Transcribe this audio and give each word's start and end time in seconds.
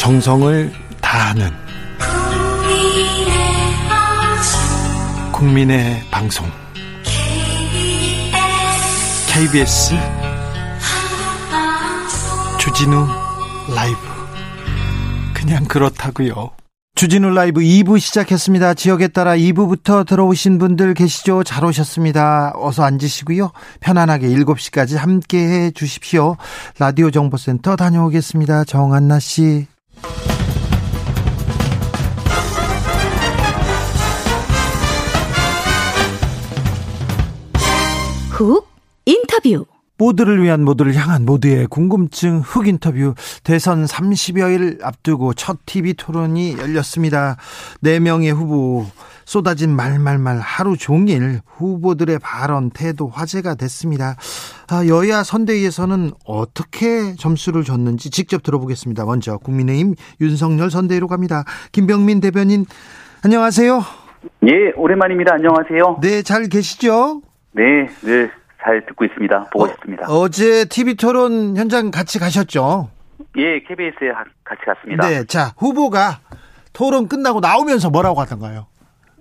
정성을 0.00 0.72
다하는 1.02 1.50
국민의 5.30 6.00
방송 6.10 6.46
KBS 9.28 9.94
주진우 12.58 13.06
라이브 13.74 13.98
그냥 15.34 15.66
그렇다고요. 15.66 16.52
주진우 16.94 17.28
라이브 17.34 17.60
2부 17.60 18.00
시작했습니다. 18.00 18.72
지역에 18.72 19.08
따라 19.08 19.36
2부부터 19.36 20.06
들어오신 20.06 20.56
분들 20.56 20.94
계시죠? 20.94 21.44
잘 21.44 21.62
오셨습니다. 21.66 22.54
어서 22.54 22.84
앉으시고요. 22.84 23.52
편안하게 23.80 24.28
7시까지 24.28 24.96
함께 24.96 25.38
해 25.46 25.70
주십시오. 25.72 26.38
라디오 26.78 27.10
정보센터 27.10 27.76
다녀오겠습니다. 27.76 28.64
정한나 28.64 29.18
씨. 29.18 29.66
훅 38.40 38.66
인터뷰. 39.04 39.66
모두를 39.98 40.42
위한 40.42 40.64
모두를 40.64 40.94
향한 40.94 41.26
모두의 41.26 41.66
궁금증 41.66 42.40
흑 42.40 42.66
인터뷰. 42.68 43.14
대선 43.44 43.84
30여일 43.84 44.82
앞두고 44.82 45.34
첫 45.34 45.58
TV 45.66 45.92
토론이 45.92 46.56
열렸습니다. 46.58 47.36
4명의 47.84 48.34
후보 48.34 48.86
쏟아진 49.30 49.76
말말말 49.76 50.40
하루 50.40 50.76
종일 50.76 51.38
후보들의 51.46 52.18
발언 52.20 52.68
태도 52.70 53.06
화제가 53.06 53.54
됐습니다. 53.54 54.16
아, 54.68 54.84
여야 54.88 55.22
선대위에서는 55.22 56.10
어떻게 56.26 57.14
점수를 57.14 57.62
줬는지 57.62 58.10
직접 58.10 58.42
들어보겠습니다. 58.42 59.04
먼저 59.04 59.38
국민의힘 59.38 59.94
윤석열 60.20 60.72
선대위로 60.72 61.06
갑니다. 61.06 61.44
김병민 61.70 62.20
대변인 62.20 62.64
안녕하세요. 63.24 63.80
예, 64.48 64.72
오랜만입니다. 64.74 65.34
안녕하세요. 65.34 66.00
네, 66.02 66.22
잘 66.22 66.48
계시죠? 66.48 67.22
네, 67.52 67.62
늘잘 68.02 68.84
듣고 68.88 69.04
있습니다. 69.04 69.50
보고 69.52 69.64
어, 69.64 69.68
싶습니다. 69.68 70.06
어제 70.08 70.64
TV 70.64 70.96
토론 70.96 71.56
현장 71.56 71.92
같이 71.92 72.18
가셨죠? 72.18 72.90
예, 73.36 73.60
KBS에 73.60 74.10
같이 74.42 74.62
갔습니다. 74.66 75.08
네, 75.08 75.22
자 75.22 75.52
후보가 75.56 76.18
토론 76.72 77.06
끝나고 77.06 77.38
나오면서 77.38 77.90
뭐라고 77.90 78.20
하던가요? 78.20 78.66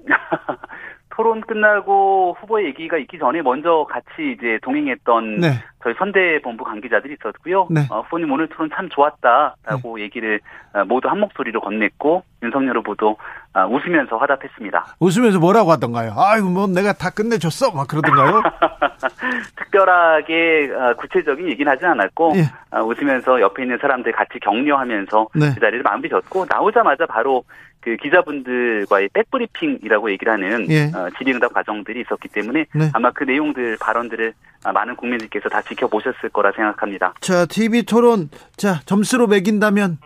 토론 1.20 1.42
끝나고 1.42 2.38
후보의 2.40 2.68
얘기가 2.68 2.98
있기 2.98 3.20
전에 3.20 3.42
먼저 3.42 3.86
같이 3.90 4.38
이제 4.38 4.58
동행했던 4.62 5.40
네. 5.40 5.48
저희 5.84 5.94
선대 5.98 6.40
본부 6.42 6.64
관계자들이 6.64 7.18
있었고요. 7.20 7.68
네. 7.70 7.82
어, 7.90 8.02
후보님 8.04 8.32
오늘 8.32 8.48
토론 8.48 8.70
참 8.74 8.88
좋았다라고 8.88 10.00
얘기를 10.00 10.40
어, 10.74 10.86
모두 10.86 11.10
한 11.10 11.20
목소리로 11.20 11.60
건넸고 11.60 12.24
윤석열 12.42 12.78
후보도 12.78 13.18
어, 13.49 13.49
웃으면서 13.68 14.18
화답했습니다. 14.18 14.96
웃으면서 15.00 15.40
뭐라고 15.40 15.72
하던가요? 15.72 16.14
아이고 16.16 16.50
뭐 16.50 16.68
내가 16.68 16.94
다 16.94 17.10
끝내줬어 17.10 17.72
막 17.72 17.88
그러던가요? 17.88 18.42
특별하게 19.58 20.72
어, 20.74 20.94
구체적인 20.96 21.50
얘기는 21.50 21.72
하진 21.72 21.86
않았고 21.88 22.34
예. 22.36 22.42
어, 22.76 22.82
웃으면서 22.84 23.42
옆에 23.42 23.64
있는 23.64 23.78
사람들 23.82 24.12
같이 24.12 24.40
격려하면서 24.42 25.28
네. 25.36 25.52
그 25.54 25.60
자리를 25.60 25.82
마무리 25.84 26.10
졌고 26.10 26.46
나오자마자 26.50 27.06
바로 27.06 27.44
그 27.82 27.96
기자분들과의 27.96 29.10
백브리핑이라고 29.14 30.12
얘기를 30.12 30.34
하는 30.34 30.70
예. 30.70 30.92
어, 30.94 31.10
질의응답 31.18 31.54
과정들이 31.54 32.02
있었기 32.02 32.28
때문에 32.30 32.66
네. 32.74 32.90
아마 32.94 33.12
그 33.12 33.24
내용들 33.24 33.78
발언들을 33.80 34.34
아, 34.66 34.72
많은 34.74 34.96
국민들께서 34.98 35.48
다 35.48 35.62
지켜보셨을 35.62 36.30
거라 36.34 36.52
생각합니다. 36.52 37.14
자 37.22 37.46
TV 37.46 37.84
토론 37.84 38.30
자 38.58 38.82
점수로 38.86 39.28
매긴다면 39.28 39.98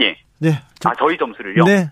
예. 0.00 0.16
네, 0.40 0.52
저- 0.78 0.88
아 0.90 0.92
저희 0.98 1.18
점수를요. 1.18 1.64
네, 1.64 1.90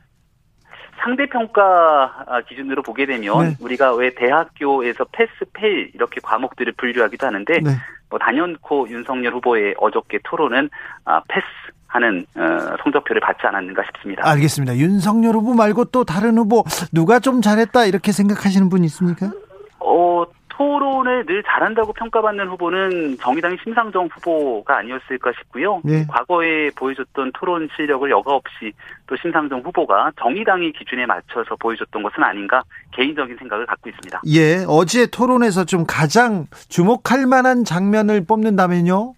상대 0.99 1.27
평가 1.27 2.25
아, 2.27 2.41
기준으로 2.43 2.83
보게 2.83 3.07
되면 3.07 3.39
네. 3.41 3.57
우리가 3.61 3.95
왜 3.95 4.15
대학교에서 4.15 5.05
패스 5.13 5.31
페일 5.53 5.91
이렇게 5.95 6.21
과목들을 6.23 6.73
분류하기도 6.77 7.27
하는데 7.27 7.59
네. 7.61 7.71
뭐 8.09 8.19
단연코 8.19 8.89
윤석열 8.89 9.35
후보의 9.35 9.75
어저께 9.79 10.19
토론은 10.25 10.71
아, 11.05 11.21
패스 11.29 11.45
하는 11.89 12.27
어, 12.37 12.77
성적표를 12.83 13.21
받지 13.21 13.47
않았는가 13.47 13.83
싶습니다. 13.85 14.29
알겠습니다. 14.29 14.77
윤석열 14.77 15.35
후보 15.35 15.55
말고 15.55 15.87
또 15.87 16.05
다른 16.05 16.37
후보 16.37 16.65
누가 16.93 17.19
좀 17.21 17.41
잘했다 17.41 17.87
이렇게 17.87 18.13
생각하시는 18.13 18.69
분 18.69 18.85
있습니까? 18.85 19.31
어, 19.79 20.25
토론을 20.57 21.27
늘 21.27 21.43
잘한다고 21.43 21.93
평가받는 21.93 22.49
후보는 22.49 23.19
정의당의 23.19 23.59
심상정 23.63 24.09
후보가 24.13 24.79
아니었을까 24.79 25.33
싶고요. 25.39 25.83
네. 25.85 26.07
과거에 26.09 26.71
보여줬던 26.71 27.33
토론 27.35 27.69
실력을 27.77 28.09
여과 28.11 28.35
없이 28.35 28.73
또 29.07 29.17
심상정 29.17 29.61
후보가 29.61 30.13
정의당의 30.19 30.73
기준에 30.73 31.05
맞춰서 31.05 31.57
보여줬던 31.57 32.03
것은 32.03 32.23
아닌가 32.23 32.63
개인적인 32.93 33.37
생각을 33.37 33.67
갖고 33.67 33.91
있습니다. 33.91 34.23
예, 34.29 34.65
어제 34.67 35.07
토론에서 35.07 35.65
좀 35.65 35.85
가장 35.87 36.47
주목할 36.69 37.27
만한 37.27 37.65
장면을 37.65 38.25
뽑는다면요? 38.25 39.16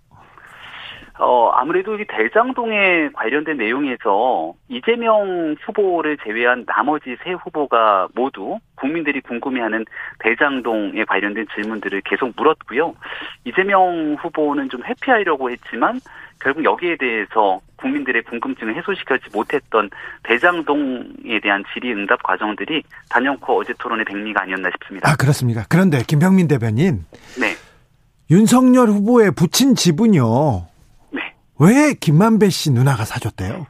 어, 1.19 1.51
아무래도 1.51 1.99
이 1.99 2.05
대장동에 2.07 3.11
관련된 3.13 3.57
내용에서 3.57 4.55
이재명 4.69 5.57
후보를 5.65 6.17
제외한 6.25 6.65
나머지 6.65 7.17
세 7.25 7.33
후보가 7.33 8.09
모두 8.15 8.59
국민들이 8.77 9.21
궁금해하는 9.21 9.85
대장동에 10.21 11.05
관련된 11.05 11.47
질문들을 11.55 12.03
계속 12.03 12.33
물었고요. 12.37 12.95
이재명 13.45 14.17
후보는 14.21 14.69
좀 14.69 14.83
회피하려고 14.85 15.51
했지만 15.51 16.01
결국 16.41 16.65
여기에 16.65 16.97
대해서 16.97 17.61
국민들의 17.77 18.23
궁금증을 18.23 18.77
해소시키지 18.77 19.31
못했던 19.33 19.91
대장동에 20.23 21.41
대한 21.43 21.65
질의응답 21.73 22.23
과정들이 22.23 22.83
단연코 23.11 23.59
어제 23.59 23.73
토론의 23.79 24.05
백미가 24.05 24.43
아니었나 24.43 24.71
싶습니다. 24.71 25.11
아, 25.11 25.17
그렇습니까? 25.17 25.65
그런데 25.69 25.99
김병민 26.07 26.47
대변인, 26.47 27.05
네, 27.41 27.55
윤석열 28.31 28.89
후보의 28.89 29.33
부친 29.33 29.75
집은요, 29.75 30.23
네. 30.23 30.78
왜 31.61 31.95
김만배 31.95 32.51
씨 32.51 32.71
누나가 32.71 33.05
사줬대요? 33.05 33.67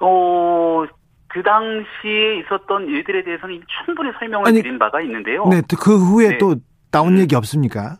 어, 0.00 0.84
그 1.28 1.42
당시에 1.42 2.38
있었던 2.40 2.86
일들에 2.86 3.22
대해서는 3.24 3.62
충분히 3.84 4.10
설명을 4.18 4.48
아니, 4.48 4.62
드린 4.62 4.78
바가 4.78 5.00
있는데요. 5.02 5.46
네, 5.48 5.62
또그 5.62 5.96
후에 5.96 6.28
네. 6.30 6.38
또 6.38 6.56
나온 6.90 7.14
음. 7.14 7.18
얘기 7.18 7.34
없습니까? 7.34 7.98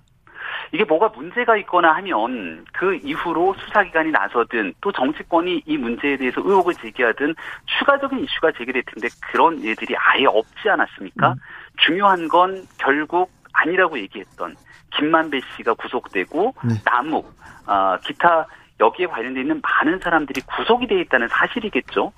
이게 0.72 0.84
뭐가 0.84 1.08
문제가 1.08 1.56
있거나 1.58 1.92
하면 1.97 2.64
그 2.72 2.94
이후로 2.94 3.54
수사기관이 3.58 4.12
나서든 4.12 4.75
또 4.81 4.92
정치권이 4.92 5.62
이 5.66 5.76
문제에 5.76 6.16
대해서 6.16 6.41
의혹을 6.41 6.75
제기하든 6.75 7.34
추가적인 7.78 8.20
이슈가 8.20 8.52
제기될 8.56 8.84
텐데 8.84 9.08
그런 9.32 9.58
일들이 9.60 9.97
아예 9.97 10.26
없지 10.26 10.69
않았습니까? 10.69 11.32
음. 11.32 11.34
중요한 11.78 12.28
건 12.28 12.64
결국 12.78 13.31
아니라고 13.52 13.98
얘기했던 13.98 14.54
김만배 14.91 15.41
씨가 15.56 15.75
구속되고 15.75 16.55
네. 16.65 16.75
남욱, 16.84 17.33
아, 17.67 17.99
기타 18.05 18.47
여기에 18.81 19.06
관련돼 19.06 19.41
있는 19.43 19.61
많은 19.62 20.01
사람들이 20.01 20.41
구속이 20.41 20.87
돼 20.87 21.01
있다는 21.03 21.28
사실이겠죠. 21.28 22.12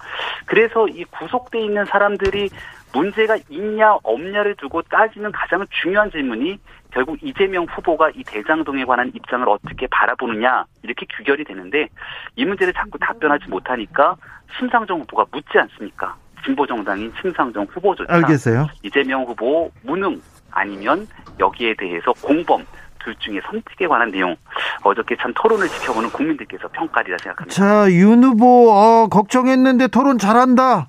그래서 0.46 0.86
이 0.88 1.04
구속돼 1.04 1.60
있는 1.60 1.84
사람들이 1.84 2.48
문제가 2.94 3.36
있냐 3.48 3.96
없냐를 4.02 4.54
두고 4.56 4.82
따지는 4.82 5.32
가장 5.32 5.66
중요한 5.82 6.10
질문이 6.10 6.58
결국 6.92 7.18
이재명 7.22 7.64
후보가 7.64 8.10
이 8.14 8.22
대장동에 8.22 8.84
관한 8.84 9.10
입장을 9.14 9.48
어떻게 9.48 9.86
바라보느냐 9.86 10.66
이렇게 10.82 11.06
규결이 11.16 11.44
되는데 11.44 11.88
이 12.36 12.44
문제를 12.44 12.72
자꾸 12.74 12.98
답변하지 12.98 13.48
못하니까 13.48 14.16
심상정 14.58 15.00
후보가 15.00 15.24
묻지 15.32 15.58
않습니까? 15.58 16.14
진보 16.44 16.66
정당인 16.66 17.12
심상정 17.20 17.66
후보조차 17.70 18.14
알겠어요. 18.14 18.68
이재명 18.82 19.22
후보 19.22 19.70
무능 19.82 20.20
아니면 20.52 21.06
여기에 21.38 21.74
대해서 21.78 22.12
공범 22.22 22.64
둘 23.02 23.14
중에 23.16 23.40
선택에 23.50 23.86
관한 23.86 24.10
내용 24.10 24.36
어저께 24.84 25.16
참 25.20 25.32
토론을 25.34 25.68
지켜보는 25.68 26.10
국민들께서 26.10 26.68
평가리라 26.68 27.16
생각합니다. 27.18 27.54
자, 27.54 27.90
윤 27.90 28.22
후보, 28.22 28.70
어, 28.70 29.08
걱정했는데 29.08 29.88
토론 29.88 30.18
잘한다. 30.18 30.86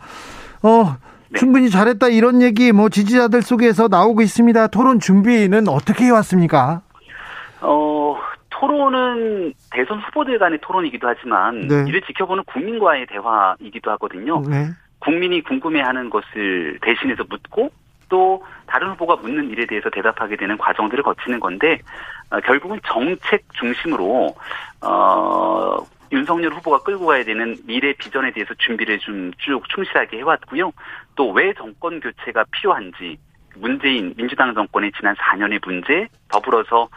어, 0.63 0.97
네. 1.29 1.39
충분히 1.39 1.69
잘했다. 1.69 2.09
이런 2.09 2.41
얘기 2.41 2.71
뭐 2.71 2.89
지지자들 2.89 3.41
속에서 3.41 3.87
나오고 3.87 4.21
있습니다. 4.21 4.67
토론 4.67 4.99
준비는 4.99 5.67
어떻게 5.67 6.05
해왔습니까? 6.05 6.81
어, 7.61 8.17
토론은 8.49 9.53
대선 9.71 9.99
후보들 9.99 10.37
간의 10.37 10.59
토론이기도 10.61 11.07
하지만 11.07 11.67
네. 11.67 11.85
이를 11.87 12.01
지켜보는 12.03 12.43
국민과의 12.45 13.07
대화이기도 13.07 13.91
하거든요. 13.91 14.41
네. 14.47 14.67
국민이 14.99 15.41
궁금해하는 15.41 16.09
것을 16.09 16.79
대신해서 16.81 17.23
묻고 17.29 17.71
또 18.13 18.43
다른 18.67 18.89
후보가 18.91 19.15
묻는 19.15 19.49
일에 19.49 19.65
대해서 19.65 19.89
대답하게 19.89 20.35
되는 20.35 20.55
과정들을 20.55 21.03
거치는 21.03 21.39
건데 21.39 21.79
어, 22.29 22.39
결국은 22.41 22.79
정책 22.85 23.41
중심으로 23.53 24.35
어, 24.81 25.77
윤석열 26.11 26.53
후보가 26.53 26.83
끌고 26.83 27.07
가야 27.07 27.23
되는 27.23 27.57
미래 27.65 27.91
비전에 27.93 28.31
대해서 28.31 28.53
준비를 28.53 28.99
좀 28.99 29.31
쭉 29.39 29.67
충실하게 29.69 30.17
해왔고요. 30.19 30.71
또 31.15 31.31
왜 31.31 31.53
정권 31.55 31.99
교체가 31.99 32.45
필요한지 32.51 33.17
문재인 33.55 34.13
민주당 34.17 34.53
정권의 34.53 34.91
지난 34.97 35.15
4년의 35.15 35.65
문제 35.65 36.07
더불어서 36.29 36.89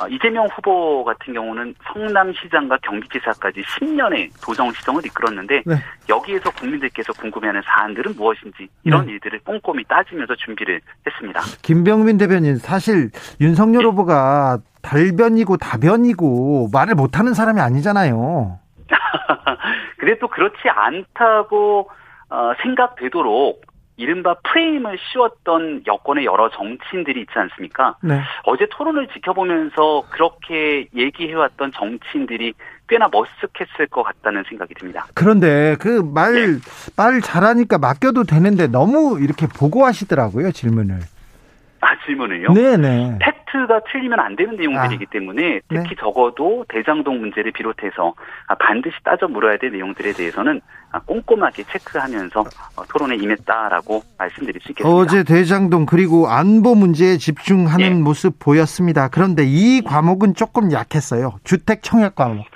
어, 0.00 0.08
이재명 0.08 0.46
후보 0.46 1.04
같은 1.04 1.34
경우는 1.34 1.74
성남시장과 1.84 2.78
경기지사까지 2.82 3.62
10년의 3.62 4.28
도정 4.42 4.72
시정을 4.72 5.06
이끌었는데 5.06 5.62
네. 5.64 5.74
여기에서 6.08 6.50
국민들께서 6.50 7.12
궁금해하는 7.12 7.62
사안들은 7.64 8.16
무엇인지 8.16 8.68
이런 8.82 9.06
네. 9.06 9.12
일들을 9.12 9.40
꼼꼼히 9.44 9.84
따지면서 9.84 10.34
준비를 10.34 10.80
했습니다. 11.06 11.40
김병민 11.62 12.18
대변인 12.18 12.56
사실 12.56 13.10
윤석열 13.40 13.82
네. 13.82 13.88
후보가 13.88 14.58
달변이고 14.82 15.58
다변이고 15.58 16.70
말을 16.72 16.96
못하는 16.96 17.32
사람이 17.32 17.60
아니잖아요. 17.60 18.58
그래도 19.98 20.26
그렇지 20.26 20.68
않다고 20.68 21.88
어, 22.30 22.52
생각되도록 22.62 23.62
이른바 23.96 24.34
프레임을 24.42 24.98
씌웠던 24.98 25.84
여권의 25.86 26.24
여러 26.24 26.50
정치인들이 26.50 27.20
있지 27.20 27.32
않습니까? 27.34 27.96
네. 28.02 28.20
어제 28.44 28.66
토론을 28.70 29.08
지켜보면서 29.08 30.04
그렇게 30.10 30.88
얘기해왔던 30.94 31.72
정치인들이 31.72 32.54
꽤나 32.88 33.08
머쓱했을 33.08 33.88
것 33.90 34.02
같다는 34.02 34.44
생각이 34.48 34.74
듭니다. 34.74 35.06
그런데 35.14 35.76
그 35.80 36.02
말, 36.14 36.34
네. 36.34 36.58
말 36.96 37.20
잘하니까 37.20 37.78
맡겨도 37.78 38.24
되는데 38.24 38.66
너무 38.66 39.18
이렇게 39.20 39.46
보고하시더라고요, 39.46 40.52
질문을. 40.52 41.00
아, 42.04 42.06
질문을요? 42.06 42.52
네네. 42.52 43.18
팩트가 43.20 43.80
틀리면 43.90 44.20
안 44.20 44.36
되는 44.36 44.56
내용들이기 44.56 45.06
아. 45.08 45.12
때문에 45.12 45.60
특히 45.68 45.88
네. 45.90 45.96
적어도 45.98 46.64
대장동 46.68 47.20
문제를 47.20 47.52
비롯해서 47.52 48.14
아, 48.46 48.54
반드시 48.54 48.94
따져 49.02 49.26
물어야 49.26 49.56
될 49.58 49.72
내용들에 49.72 50.12
대해서는 50.12 50.60
아, 50.92 51.00
꼼꼼하게 51.00 51.64
체크하면서 51.64 52.40
어, 52.40 52.84
토론에 52.88 53.16
임했다라고 53.16 54.02
말씀드릴 54.18 54.60
수 54.62 54.72
있겠습니다. 54.72 54.96
어제 54.96 55.24
대장동 55.24 55.86
그리고 55.86 56.28
안보 56.28 56.74
문제에 56.74 57.16
집중하는 57.16 57.86
예. 57.86 57.90
모습 57.90 58.38
보였습니다. 58.38 59.08
그런데 59.08 59.42
이 59.44 59.82
과목은 59.82 60.34
조금 60.34 60.70
약했어요. 60.72 61.36
주택 61.42 61.82
청약 61.82 62.14
과목. 62.14 62.46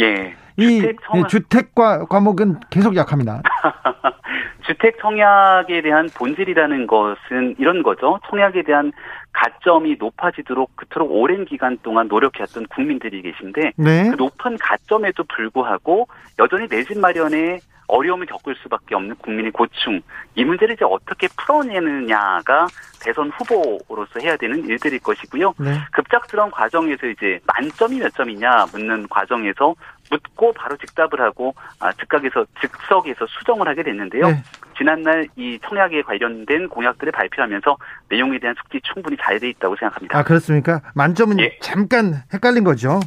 예. 0.00 0.34
이 0.56 0.80
주택, 0.80 0.96
청약... 1.06 1.28
주택 1.28 1.74
과목은 1.74 2.60
계속 2.70 2.96
약합니다. 2.96 3.42
주택 4.66 4.98
청약에 5.00 5.82
대한 5.82 6.08
본질이라는 6.16 6.86
것은 6.86 7.56
이런 7.58 7.82
거죠. 7.82 8.18
청약에 8.30 8.62
대한 8.62 8.92
가점이 9.32 9.96
높아지도록 9.98 10.74
그토록 10.76 11.10
오랜 11.12 11.44
기간 11.44 11.76
동안 11.82 12.08
노력해왔던 12.08 12.66
국민들이 12.68 13.20
계신데 13.20 13.72
네. 13.76 14.10
그 14.10 14.16
높은 14.16 14.56
가점에도 14.58 15.24
불구하고 15.24 16.08
여전히 16.38 16.68
내 16.68 16.84
집 16.84 16.98
마련에 16.98 17.58
어려움을 17.86 18.26
겪을 18.26 18.54
수밖에 18.62 18.94
없는 18.94 19.16
국민의 19.16 19.52
고충 19.52 20.00
이 20.34 20.44
문제를 20.44 20.74
이제 20.74 20.84
어떻게 20.84 21.28
풀어내느냐가 21.36 22.66
대선 23.02 23.30
후보로서 23.30 24.20
해야 24.20 24.36
되는 24.36 24.64
일들일 24.64 25.00
것이고요. 25.00 25.54
네. 25.58 25.78
급작스러운 25.92 26.50
과정에서 26.50 27.06
이제 27.06 27.38
만점이 27.46 27.98
몇 27.98 28.14
점이냐 28.14 28.66
묻는 28.72 29.06
과정에서 29.08 29.74
묻고 30.10 30.52
바로 30.52 30.76
즉답을 30.76 31.20
하고 31.20 31.54
아, 31.78 31.92
즉각에서 31.92 32.46
즉석에서 32.60 33.26
수정을 33.26 33.66
하게 33.68 33.82
됐는데요. 33.82 34.28
네. 34.28 34.42
지난날 34.76 35.28
이 35.36 35.58
청약에 35.66 36.02
관련된 36.02 36.68
공약들을 36.68 37.12
발표하면서 37.12 37.76
내용에 38.10 38.38
대한 38.38 38.54
숙지 38.60 38.80
충분히 38.82 39.16
잘 39.20 39.34
돼 39.38 39.48
있다고 39.48 39.76
생각합니다. 39.76 40.16
아 40.16 40.22
그렇습니까? 40.22 40.80
만점은 40.94 41.40
예. 41.40 41.58
잠깐 41.60 42.22
헷갈린 42.32 42.62
거죠. 42.62 43.00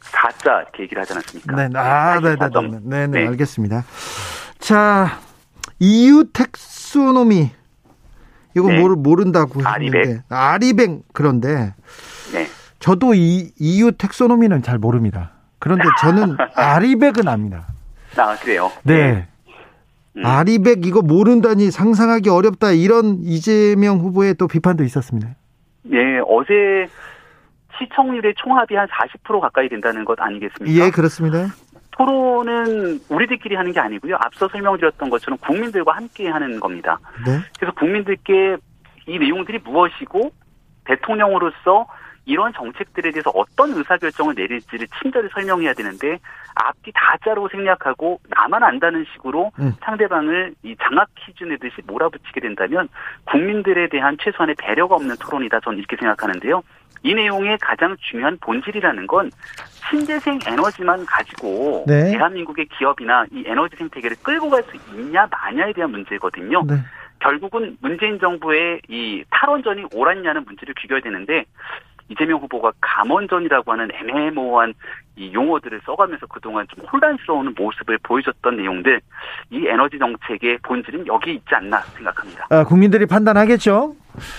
4자 0.00 0.62
이렇게 0.62 0.82
얘기를 0.84 1.00
하지 1.00 1.12
않았습니까? 1.12 1.56
네, 1.56 1.68
아, 1.78 2.20
네, 2.20 2.36
네, 2.36 2.48
네, 2.48 2.80
네, 2.82 3.06
네, 3.06 3.26
알겠습니다. 3.28 3.84
자, 4.58 5.18
EU 5.78 6.24
텍소노미 6.32 7.50
이거 8.56 8.68
네. 8.68 8.80
모르 8.80 8.94
모른다고 8.94 9.60
했는데 9.60 10.22
아리뱅 10.30 11.02
그런데 11.12 11.74
네. 12.32 12.46
저도 12.78 13.14
이 13.14 13.52
EU 13.58 13.92
텍소노미는 13.92 14.62
잘 14.62 14.78
모릅니다. 14.78 15.33
그런데 15.64 15.84
저는 15.98 16.36
아리백은 16.54 17.26
압니다. 17.26 17.66
아, 18.18 18.36
그래요? 18.36 18.70
네. 18.82 19.26
음. 20.16 20.24
아리백 20.24 20.84
이거 20.86 21.00
모른다니 21.00 21.70
상상하기 21.70 22.28
어렵다 22.28 22.72
이런 22.72 23.16
이재명 23.22 23.98
후보의 23.98 24.34
또 24.34 24.46
비판도 24.46 24.84
있었습니다. 24.84 25.30
네, 25.84 26.20
어제 26.28 26.86
시청률의 27.78 28.34
총합이 28.36 28.74
한 28.76 28.86
40% 28.88 29.40
가까이 29.40 29.68
된다는 29.68 30.04
것 30.04 30.20
아니겠습니까? 30.20 30.84
예, 30.84 30.90
그렇습니다. 30.90 31.46
토론은 31.92 33.00
우리들끼리 33.08 33.54
하는 33.54 33.72
게 33.72 33.80
아니고요. 33.80 34.16
앞서 34.20 34.48
설명드렸던 34.48 35.10
것처럼 35.10 35.38
국민들과 35.38 35.92
함께 35.92 36.28
하는 36.28 36.60
겁니다. 36.60 36.98
네? 37.26 37.38
그래서 37.58 37.74
국민들께 37.74 38.56
이 39.06 39.18
내용들이 39.18 39.60
무엇이고 39.64 40.30
대통령으로서 40.84 41.86
이런 42.26 42.52
정책들에 42.52 43.10
대해서 43.10 43.30
어떤 43.34 43.72
의사결정을 43.72 44.34
내릴지를 44.34 44.86
친절히 45.00 45.28
설명해야 45.32 45.74
되는데 45.74 46.18
앞뒤 46.54 46.92
다자로 46.94 47.48
생략하고 47.48 48.20
나만 48.28 48.62
안다는 48.62 49.04
식으로 49.12 49.52
음. 49.58 49.72
상대방을 49.82 50.54
이 50.62 50.74
장학 50.82 51.08
퀴즈 51.16 51.44
내듯이 51.44 51.82
몰아붙이게 51.86 52.40
된다면 52.40 52.88
국민들에 53.24 53.88
대한 53.88 54.16
최소한의 54.20 54.54
배려가 54.58 54.94
없는 54.94 55.16
토론이다 55.20 55.60
저는 55.60 55.78
이렇게 55.78 55.96
생각하는데요. 55.96 56.62
이 57.02 57.14
내용의 57.14 57.58
가장 57.60 57.94
중요한 58.00 58.38
본질이라는 58.40 59.06
건 59.06 59.30
신재생 59.90 60.38
에너지만 60.46 61.04
가지고 61.04 61.84
네. 61.86 62.12
대한민국의 62.12 62.66
기업이나 62.66 63.26
이 63.30 63.44
에너지 63.46 63.76
생태계를 63.76 64.16
끌고 64.22 64.48
갈 64.48 64.62
수 64.64 64.76
있냐 64.96 65.28
마냐에 65.30 65.74
대한 65.74 65.90
문제거든요. 65.90 66.64
네. 66.66 66.76
결국은 67.20 67.76
문재인 67.80 68.18
정부의 68.18 68.80
이 68.88 69.22
탈원전이 69.30 69.84
옳았냐는 69.94 70.44
문제를 70.44 70.74
귀결야 70.78 71.00
되는데 71.02 71.44
이재명 72.08 72.40
후보가 72.40 72.72
감원전이라고 72.80 73.72
하는 73.72 73.88
애매모호한 73.92 74.74
이 75.16 75.32
용어들을 75.32 75.80
써가면서 75.86 76.26
그동안 76.26 76.66
좀 76.68 76.84
혼란스러운 76.86 77.54
모습을 77.56 77.98
보여줬던 78.02 78.56
내용들 78.56 79.00
이 79.50 79.66
에너지 79.66 79.98
정책의 79.98 80.58
본질은 80.62 81.06
여기 81.06 81.34
있지 81.34 81.54
않나 81.54 81.80
생각합니다. 81.80 82.46
아, 82.50 82.64
국민들이 82.64 83.06
판단하겠죠? 83.06 83.94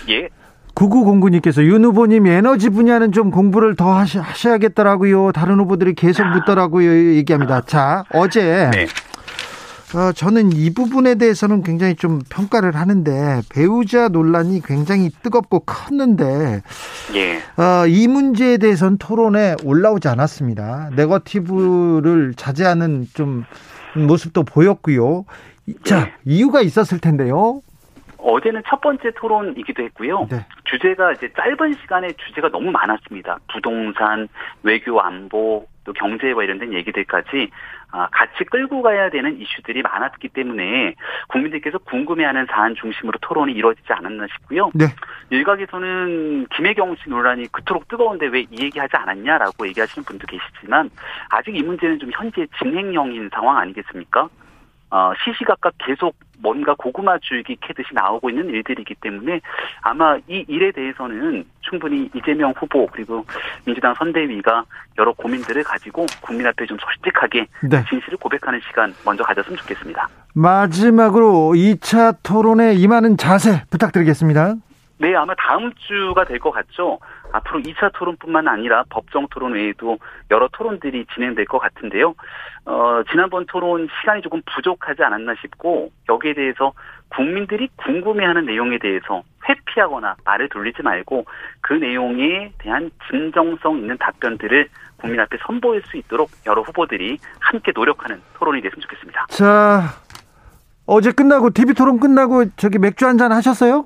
예. 0.09 0.29
9909님께서 0.75 1.63
윤 1.63 1.85
후보님 1.85 2.27
에너지 2.27 2.69
분야는 2.69 3.13
좀 3.13 3.31
공부를 3.31 3.75
더 3.77 3.93
하셔, 3.93 4.21
야겠더라고요 4.51 5.31
다른 5.31 5.59
후보들이 5.59 5.93
계속 5.95 6.27
묻더라고요. 6.27 7.15
얘기합니다. 7.15 7.61
자, 7.61 8.03
어제 8.11 8.69
네. 8.71 8.85
어, 9.95 10.11
저는 10.11 10.51
이 10.51 10.73
부분에 10.73 11.15
대해서는 11.15 11.63
굉장히 11.63 11.95
좀 11.95 12.19
평가를 12.29 12.75
하는데 12.75 13.39
배우자 13.49 14.09
논란이 14.09 14.61
굉장히 14.65 15.09
뜨겁고 15.09 15.61
컸는데 15.61 16.61
예. 17.15 17.37
어, 17.61 17.87
이 17.87 18.05
문제에 18.09 18.57
대해서는 18.57 18.97
토론에 18.97 19.55
올라오지 19.63 20.09
않았습니다. 20.09 20.89
네거티브를 20.97 22.33
자제하는 22.35 23.05
좀 23.13 23.45
모습도 23.95 24.43
보였고요. 24.43 25.23
자 25.85 26.05
네. 26.05 26.13
이유가 26.25 26.61
있었을 26.61 26.99
텐데요. 26.99 27.61
어제는 28.17 28.63
첫 28.67 28.81
번째 28.81 29.11
토론이기도 29.15 29.83
했고요. 29.83 30.27
네. 30.29 30.45
주제가 30.65 31.13
이제 31.13 31.31
짧은 31.37 31.75
시간에 31.81 32.11
주제가 32.27 32.49
너무 32.49 32.71
많았습니다. 32.71 33.39
부동산, 33.53 34.27
외교 34.63 34.99
안보, 34.99 35.67
또 35.85 35.93
경제에 35.93 36.33
관련된 36.33 36.73
얘기들까지 36.73 37.51
아, 37.84 37.84
같이 37.91 38.43
끌고 38.45 38.81
가야 38.81 39.09
되는 39.09 39.39
이슈들이 39.39 39.81
많았기 39.81 40.29
때문에 40.29 40.95
국민들께서 41.27 41.77
궁금해하는 41.79 42.47
사안 42.49 42.75
중심으로 42.75 43.19
토론이 43.21 43.53
이루어지지 43.53 43.91
않았나 43.91 44.27
싶고요. 44.33 44.71
네. 44.73 44.85
일각에서는 45.29 46.47
김혜경 46.55 46.95
씨 47.03 47.09
논란이 47.09 47.47
그토록 47.51 47.87
뜨거운데 47.89 48.27
왜 48.27 48.45
이 48.51 48.63
얘기하지 48.63 48.95
않았냐라고 48.95 49.67
얘기하시는 49.67 50.05
분도 50.05 50.25
계시지만 50.27 50.89
아직 51.29 51.55
이 51.55 51.63
문제는 51.63 51.99
좀 51.99 52.11
현재 52.13 52.45
진행형인 52.57 53.29
상황 53.33 53.57
아니겠습니까? 53.57 54.29
어, 54.89 55.11
시시각각 55.23 55.73
계속 55.79 56.15
뭔가 56.39 56.75
고구마 56.75 57.17
줄기 57.19 57.55
캐듯이 57.59 57.89
나오고 57.93 58.29
있는 58.29 58.49
일들이기 58.49 58.95
때문에 58.95 59.41
아마 59.81 60.17
이 60.27 60.45
일에 60.47 60.71
대해서는 60.71 61.45
충분히 61.61 62.09
이재명 62.13 62.53
후보 62.55 62.85
그리고 62.87 63.25
민주당 63.65 63.93
선대위가 63.95 64.63
여러 64.99 65.13
고민들을 65.13 65.63
가지고 65.63 66.05
국민 66.21 66.45
앞에 66.47 66.65
좀 66.65 66.77
솔직하게 66.79 67.47
네. 67.63 67.83
진실을 67.89 68.17
고백하는 68.17 68.59
시간 68.67 68.93
먼저 69.03 69.23
가졌으면 69.23 69.57
좋겠습니다. 69.57 70.07
마지막으로 70.33 71.53
2차 71.55 72.17
토론에 72.21 72.73
임하는 72.73 73.17
자세 73.17 73.63
부탁드리겠습니다. 73.69 74.55
네, 74.97 75.13
아마 75.15 75.33
다음 75.35 75.71
주가 75.75 76.23
될 76.25 76.39
것 76.39 76.51
같죠. 76.51 76.99
앞으로 77.33 77.59
2차 77.61 77.91
토론뿐만 77.93 78.47
아니라 78.47 78.83
법정 78.89 79.27
토론 79.29 79.53
외에도 79.53 79.97
여러 80.31 80.47
토론들이 80.53 81.05
진행될 81.13 81.45
것 81.45 81.59
같은데요. 81.59 82.15
어, 82.65 83.01
지난번 83.11 83.45
토론 83.45 83.87
시간이 83.99 84.21
조금 84.21 84.41
부족하지 84.45 85.03
않았나 85.03 85.35
싶고 85.41 85.91
여기에 86.09 86.33
대해서 86.33 86.71
국민들이 87.09 87.67
궁금해하는 87.75 88.45
내용에 88.45 88.77
대해서 88.79 89.21
회피하거나 89.47 90.15
말을 90.23 90.49
돌리지 90.49 90.81
말고 90.81 91.25
그 91.61 91.73
내용에 91.73 92.53
대한 92.57 92.89
진정성 93.09 93.77
있는 93.77 93.97
답변들을 93.97 94.67
국민 94.97 95.19
앞에 95.19 95.37
선보일 95.45 95.83
수 95.87 95.97
있도록 95.97 96.29
여러 96.47 96.61
후보들이 96.61 97.17
함께 97.39 97.71
노력하는 97.75 98.21
토론이 98.35 98.61
됐으면 98.61 98.81
좋겠습니다. 98.81 99.25
자, 99.29 99.81
어제 100.85 101.11
끝나고 101.11 101.49
TV 101.51 101.73
토론 101.73 101.99
끝나고 101.99 102.45
저기 102.55 102.79
맥주 102.79 103.05
한 103.05 103.17
잔 103.17 103.31
하셨어요? 103.31 103.85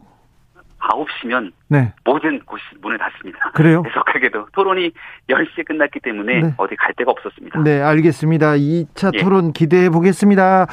9시면 0.79 1.51
네. 1.67 1.93
모든 2.05 2.39
곳이 2.45 2.63
문을 2.81 2.97
닫습니다. 2.97 3.51
그래요? 3.53 3.83
안타깝게도 3.87 4.47
토론이 4.53 4.91
10시에 5.29 5.65
끝났기 5.65 5.99
때문에 5.99 6.41
네. 6.41 6.53
어디 6.57 6.75
갈 6.75 6.93
데가 6.95 7.11
없었습니다. 7.11 7.61
네, 7.63 7.81
알겠습니다. 7.81 8.53
2차 8.53 9.15
예. 9.15 9.23
토론 9.23 9.53
기대해 9.53 9.89
보겠습니다. 9.89 10.67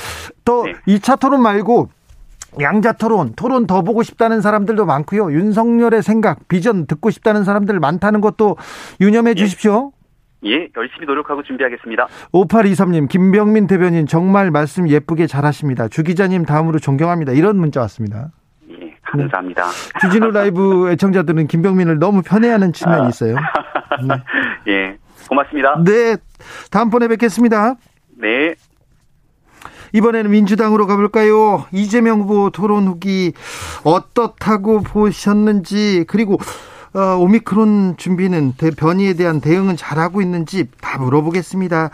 또 0.44 0.64
네. 0.64 0.72
2차 0.86 1.20
토론 1.20 1.42
말고 1.42 1.90
양자 2.60 2.92
토론, 2.92 3.34
토론 3.34 3.66
더 3.66 3.82
보고 3.82 4.02
싶다는 4.02 4.40
사람들도 4.40 4.86
많고요. 4.86 5.32
윤석열의 5.32 6.02
생각, 6.02 6.48
비전 6.48 6.86
듣고 6.86 7.10
싶다는 7.10 7.44
사람들 7.44 7.78
많다는 7.80 8.20
것도 8.20 8.56
유념해 9.00 9.32
예. 9.32 9.34
주십시오. 9.34 9.92
예, 10.44 10.68
열심히 10.76 11.06
노력하고 11.06 11.42
준비하겠습니다. 11.42 12.06
5823님, 12.32 13.08
김병민 13.08 13.66
대변인 13.66 14.06
정말 14.06 14.50
말씀 14.50 14.88
예쁘게 14.88 15.26
잘하십니다. 15.26 15.88
주 15.88 16.02
기자님 16.02 16.44
다음으로 16.44 16.78
존경합니다. 16.78 17.32
이런 17.32 17.56
문자 17.56 17.80
왔습니다. 17.80 18.30
예, 19.18 19.22
감사합니다. 19.22 19.64
네. 19.64 20.00
주진우 20.00 20.30
라이브 20.30 20.90
애청자들은 20.90 21.46
김병민을 21.46 21.98
너무 21.98 22.22
편애하는 22.22 22.72
측면이 22.72 23.08
있어요. 23.08 23.36
네. 23.36 24.14
예, 24.72 24.98
고맙습니다. 25.28 25.82
네, 25.84 26.16
다음번에 26.70 27.08
뵙겠습니다. 27.08 27.74
네. 28.18 28.54
이번에는 29.92 30.30
민주당으로 30.30 30.86
가볼까요? 30.86 31.64
이재명 31.72 32.20
후보 32.20 32.50
토론 32.50 32.86
후기 32.86 33.32
어떻다고 33.84 34.82
보셨는지 34.82 36.04
그리고 36.06 36.38
어, 36.94 37.16
오미크론 37.18 37.96
준비는 37.96 38.54
변이에 38.76 39.14
대한 39.14 39.40
대응은 39.40 39.76
잘하고 39.76 40.22
있는지 40.22 40.68
다 40.80 40.98
물어보겠습니다. 40.98 41.90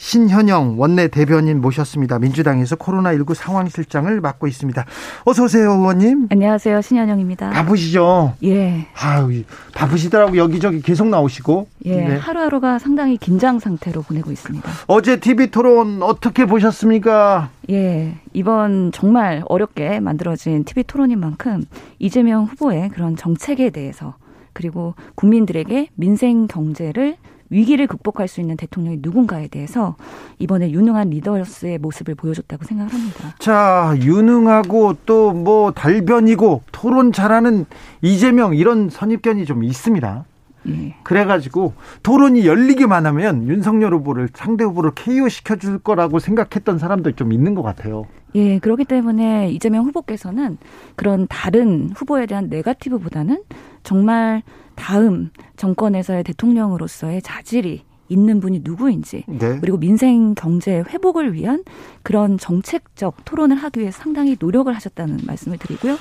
신현영 0.00 0.80
원내 0.80 1.08
대변인 1.08 1.60
모셨습니다. 1.60 2.18
민주당에서 2.18 2.74
코로나19 2.74 3.34
상황실장을 3.34 4.18
맡고 4.22 4.46
있습니다. 4.46 4.86
어서 5.24 5.44
오세요, 5.44 5.72
의원님. 5.72 6.28
안녕하세요, 6.30 6.80
신현영입니다. 6.80 7.50
바쁘시죠? 7.50 8.32
예. 8.44 8.86
아유, 8.94 9.42
바쁘시더라고 9.74 10.38
여기저기 10.38 10.80
계속 10.80 11.08
나오시고. 11.08 11.68
예, 11.84 11.96
네. 11.96 12.16
하루하루가 12.16 12.78
상당히 12.78 13.18
긴장 13.18 13.58
상태로 13.58 14.00
보내고 14.00 14.32
있습니다. 14.32 14.70
어제 14.86 15.20
TV 15.20 15.48
토론 15.48 16.02
어떻게 16.02 16.46
보셨습니까? 16.46 17.50
예, 17.68 18.14
이번 18.32 18.92
정말 18.92 19.42
어렵게 19.50 20.00
만들어진 20.00 20.64
TV 20.64 20.84
토론인 20.84 21.20
만큼 21.20 21.66
이재명 21.98 22.44
후보의 22.44 22.88
그런 22.88 23.16
정책에 23.16 23.68
대해서 23.68 24.14
그리고 24.54 24.94
국민들에게 25.14 25.88
민생 25.94 26.46
경제를 26.46 27.16
위기를 27.50 27.86
극복할 27.88 28.28
수 28.28 28.40
있는 28.40 28.56
대통령이 28.56 28.98
누군가에 29.00 29.48
대해서 29.48 29.96
이번에 30.38 30.70
유능한 30.70 31.10
리더스의 31.10 31.78
모습을 31.78 32.14
보여줬다고 32.14 32.64
생각합니다. 32.64 33.34
자, 33.38 33.94
유능하고 34.00 34.96
또 35.06 35.30
뭐 35.40 35.72
달변이고 35.72 36.62
토론 36.72 37.12
잘하는 37.12 37.66
이재명 38.02 38.54
이런 38.54 38.88
선입견이 38.90 39.44
좀 39.46 39.64
있습니다. 39.64 40.24
예. 40.68 40.94
그래가지고 41.02 41.72
토론이 42.02 42.46
열리기만 42.46 43.06
하면 43.06 43.48
윤석열 43.48 43.94
후보를 43.94 44.28
상대 44.34 44.64
후보를 44.64 44.90
KO 44.94 45.28
시켜줄 45.28 45.78
거라고 45.78 46.18
생각했던 46.18 46.78
사람도 46.78 47.12
좀 47.12 47.32
있는 47.32 47.54
것 47.54 47.62
같아요. 47.62 48.06
예, 48.34 48.58
그렇기 48.58 48.84
때문에 48.84 49.50
이재명 49.50 49.86
후보께서는 49.86 50.58
그런 50.96 51.26
다른 51.28 51.90
후보에 51.94 52.26
대한 52.26 52.48
네가티브보다는 52.48 53.42
정말 53.82 54.42
다음 54.80 55.28
정권에서의 55.56 56.24
대통령으로서의 56.24 57.20
자질이 57.20 57.84
있는 58.08 58.40
분이 58.40 58.62
누구인지 58.64 59.24
네. 59.28 59.58
그리고 59.60 59.78
민생 59.78 60.34
경제 60.34 60.80
회복을 60.80 61.34
위한 61.34 61.62
그런 62.02 62.38
정책적 62.38 63.24
토론을 63.24 63.56
하기 63.56 63.80
위해 63.80 63.90
상당히 63.90 64.36
노력을 64.40 64.74
하셨다는 64.74 65.18
말씀을 65.26 65.58
드리고요. 65.58 65.96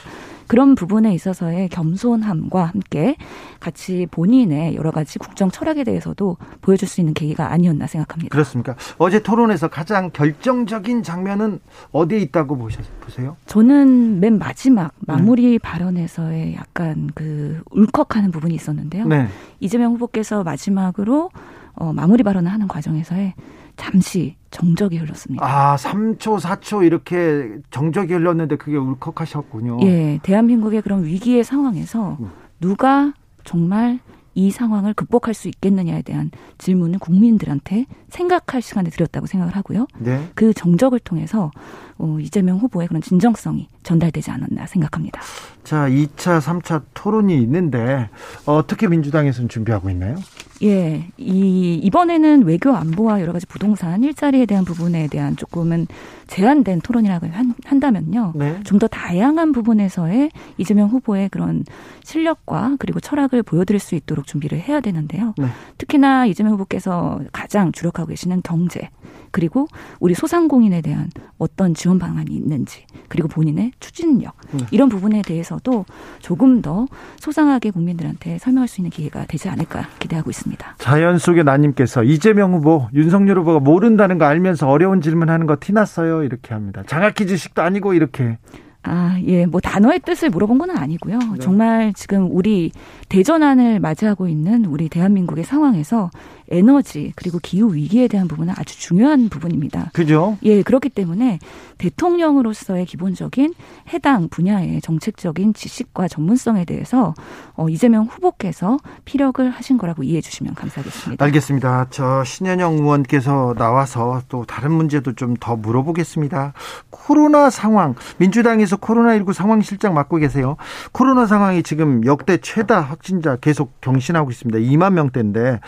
그런 0.49 0.73
부분에 0.73 1.13
있어서의 1.13 1.69
겸손함과 1.69 2.65
함께 2.65 3.15
같이 3.59 4.07
본인의 4.09 4.75
여러 4.75 4.89
가지 4.89 5.19
국정 5.19 5.51
철학에 5.51 5.83
대해서도 5.83 6.37
보여줄 6.61 6.87
수 6.87 7.01
있는 7.01 7.13
계기가 7.13 7.51
아니었나 7.51 7.85
생각합니다. 7.85 8.29
그렇습니까? 8.31 8.75
어제 8.97 9.21
토론에서 9.21 9.67
가장 9.67 10.09
결정적인 10.09 11.03
장면은 11.03 11.59
어디에 11.91 12.17
있다고 12.17 12.57
보세요? 12.57 13.37
저는 13.45 14.19
맨 14.19 14.39
마지막 14.39 14.91
마무리 15.01 15.51
네. 15.51 15.57
발언에서의 15.59 16.55
약간 16.55 17.11
그 17.13 17.61
울컥하는 17.69 18.31
부분이 18.31 18.55
있었는데요. 18.55 19.05
네. 19.05 19.27
이재명 19.59 19.93
후보께서 19.93 20.43
마지막으로 20.43 21.29
어, 21.75 21.93
마무리 21.93 22.23
발언을 22.23 22.51
하는 22.51 22.67
과정에서의 22.67 23.35
잠시 23.79 24.36
정적이 24.51 24.98
흘렀습니다. 24.98 25.45
아, 25.45 25.77
3초, 25.77 26.39
4초 26.39 26.86
이렇게 26.86 27.50
정적이 27.71 28.15
흘렀는데 28.15 28.57
그게 28.57 28.75
울컥하셨군요. 28.75 29.79
예, 29.83 30.19
대한민국의 30.21 30.81
그런 30.81 31.05
위기의 31.05 31.45
상황에서 31.45 32.17
음. 32.19 32.29
누가 32.59 33.13
정말 33.45 34.00
이 34.36 34.51
상황을 34.51 34.93
극복할 34.93 35.33
수 35.33 35.48
있겠느냐에 35.48 36.01
대한 36.01 36.29
질문을 36.57 37.00
국민들한테 37.00 37.86
생각할 38.09 38.62
시간을 38.62 38.91
드렸다고 38.91 39.27
생각을 39.27 39.55
하고요. 39.55 39.88
네. 39.98 40.27
그 40.36 40.53
정적을 40.53 41.00
통해서 41.00 41.50
어, 41.99 42.17
이재명 42.19 42.57
후보의 42.57 42.87
그런 42.87 43.01
진정성이 43.01 43.67
전달되지 43.83 44.31
않았나 44.31 44.65
생각합니다. 44.65 45.21
자, 45.63 45.87
2차, 45.87 46.39
3차 46.41 46.81
토론이 46.93 47.39
있는데 47.43 48.09
어떻게 48.45 48.87
민주당에서는 48.87 49.49
준비하고 49.49 49.89
있나요? 49.91 50.15
예, 50.63 51.07
이 51.17 51.75
이번에는 51.75 52.43
외교 52.43 52.75
안보와 52.75 53.21
여러 53.21 53.31
가지 53.31 53.45
부동산 53.45 54.03
일자리에 54.03 54.45
대한 54.45 54.65
부분에 54.65 55.07
대한 55.07 55.37
조금은 55.37 55.87
제한된 56.27 56.81
토론이라고 56.81 57.27
한, 57.27 57.79
다면요 57.79 58.33
네. 58.35 58.59
좀 58.63 58.79
더 58.79 58.87
다양한 58.87 59.51
부분에서의 59.51 60.31
이재명 60.57 60.87
후보의 60.87 61.27
그런 61.29 61.65
실력과 62.03 62.77
그리고 62.79 63.01
철학을 63.01 63.43
보여드릴 63.43 63.77
수 63.79 63.93
있도록 63.95 64.25
준비를 64.25 64.57
해야 64.57 64.79
되는데요. 64.79 65.33
네. 65.37 65.47
특히나 65.77 66.25
이재명 66.25 66.53
후보께서 66.53 67.19
가장 67.33 67.73
주력하고 67.73 68.07
계시는 68.09 68.41
경제 68.41 68.89
그리고 69.31 69.67
우리 70.00 70.13
소상공인에 70.13 70.81
대한 70.81 71.09
어떤 71.38 71.74
지원 71.74 72.00
방안이 72.00 72.31
있는지 72.31 72.86
그리고 73.07 73.27
본인의 73.27 73.71
추진력 73.79 74.36
네. 74.51 74.65
이런 74.71 74.89
부분에 74.89 75.21
대해서도 75.21 75.86
조금 76.19 76.62
더 76.62 76.88
소상하게 77.17 77.71
국민들한테 77.71 78.38
설명할 78.39 78.67
수 78.67 78.81
있는 78.81 78.91
기회가 78.91 79.25
되지 79.25 79.50
않을까 79.50 79.88
기대하고 80.00 80.29
있습니다. 80.29 80.75
자연 80.77 81.17
속의 81.17 81.43
나님께서 81.43 82.03
이재명 82.03 82.53
후보, 82.53 82.88
윤석열 82.93 83.39
후보가 83.39 83.59
모른다는 83.59 84.17
거 84.17 84.25
알면서 84.25 84.67
어려운 84.67 85.01
질문하는 85.01 85.45
거 85.45 85.57
티났어요 85.59 86.24
이렇게 86.24 86.53
합니다. 86.53 86.83
장학기 86.86 87.27
지식도 87.27 87.62
아니고 87.62 87.93
이렇게. 87.93 88.38
아, 88.83 89.19
예, 89.25 89.45
뭐 89.45 89.59
단어의 89.62 90.00
뜻을 90.00 90.29
물어본 90.29 90.57
건 90.57 90.69
아니고요. 90.71 91.17
네. 91.17 91.39
정말 91.39 91.93
지금 91.93 92.29
우리 92.31 92.71
대전환을 93.09 93.79
맞이하고 93.79 94.27
있는 94.27 94.65
우리 94.65 94.89
대한민국의 94.89 95.43
상황에서 95.43 96.09
에너지 96.51 97.13
그리고 97.15 97.39
기후 97.41 97.74
위기에 97.75 98.07
대한 98.07 98.27
부분은 98.27 98.53
아주 98.57 98.79
중요한 98.79 99.29
부분입니다. 99.29 99.91
그죠? 99.93 100.38
예, 100.43 100.63
그렇기 100.63 100.89
때문에 100.89 101.39
대통령으로서의 101.77 102.86
기본적인 102.86 103.53
해당 103.93 104.29
분야의 104.29 104.81
정책적인 104.81 105.53
지식과 105.53 106.07
전문성에 106.07 106.65
대해서 106.65 107.13
어, 107.55 107.69
이재명 107.69 108.05
후보께서 108.05 108.77
피력을 109.05 109.48
하신 109.50 109.77
거라고 109.77 110.03
이해해 110.03 110.21
주시면 110.21 110.55
감사하겠습니다. 110.55 111.24
알겠습니다. 111.24 111.88
저 111.91 112.24
신현영 112.24 112.74
의원께서 112.77 113.53
나와서 113.57 114.21
또 114.29 114.45
다른 114.45 114.71
문제도 114.71 115.13
좀 115.13 115.29
더 115.39 115.55
물어보겠습니다. 115.55 116.53
코로나 116.89 117.50
상황, 117.50 117.95
민주당 118.17 118.59
에서 118.69 118.77
코로나19 118.77 119.33
상황 119.33 119.61
실장 119.61 119.95
맡고 119.95 120.17
계세요. 120.17 120.55
코로나 120.91 121.25
상황이 121.25 121.63
지금 121.63 122.05
역대 122.05 122.38
최다 122.38 122.81
확진자 122.81 123.35
계속 123.38 123.81
경신하고 123.81 124.29
있습니다. 124.29 124.59
2만 124.59 124.93
명대인데 124.93 125.59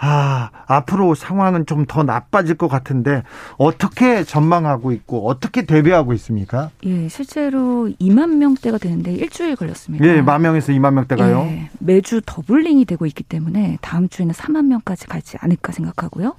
아, 0.00 0.50
앞으로 0.66 1.16
상황은 1.16 1.66
좀 1.66 1.84
더 1.88 2.02
나빠질 2.04 2.54
것 2.56 2.68
같은데 2.68 3.22
어떻게 3.56 4.22
전망하고 4.22 4.92
있고 4.92 5.26
어떻게 5.28 5.62
대비하고 5.64 6.12
있습니까? 6.12 6.70
예, 6.84 7.08
실제로 7.08 7.88
2만 8.00 8.36
명대가 8.36 8.78
되는데 8.78 9.12
일주일 9.14 9.56
걸렸습니다. 9.56 10.04
예, 10.04 10.20
만 10.20 10.42
명에서 10.42 10.72
2만 10.72 10.92
명대가요. 10.92 11.38
예, 11.40 11.70
매주 11.80 12.20
더블링이 12.24 12.84
되고 12.84 13.06
있기 13.06 13.24
때문에 13.24 13.78
다음 13.80 14.08
주에는 14.08 14.32
4만 14.34 14.66
명까지 14.66 15.06
가지 15.06 15.36
않을까 15.40 15.72
생각하고요. 15.72 16.34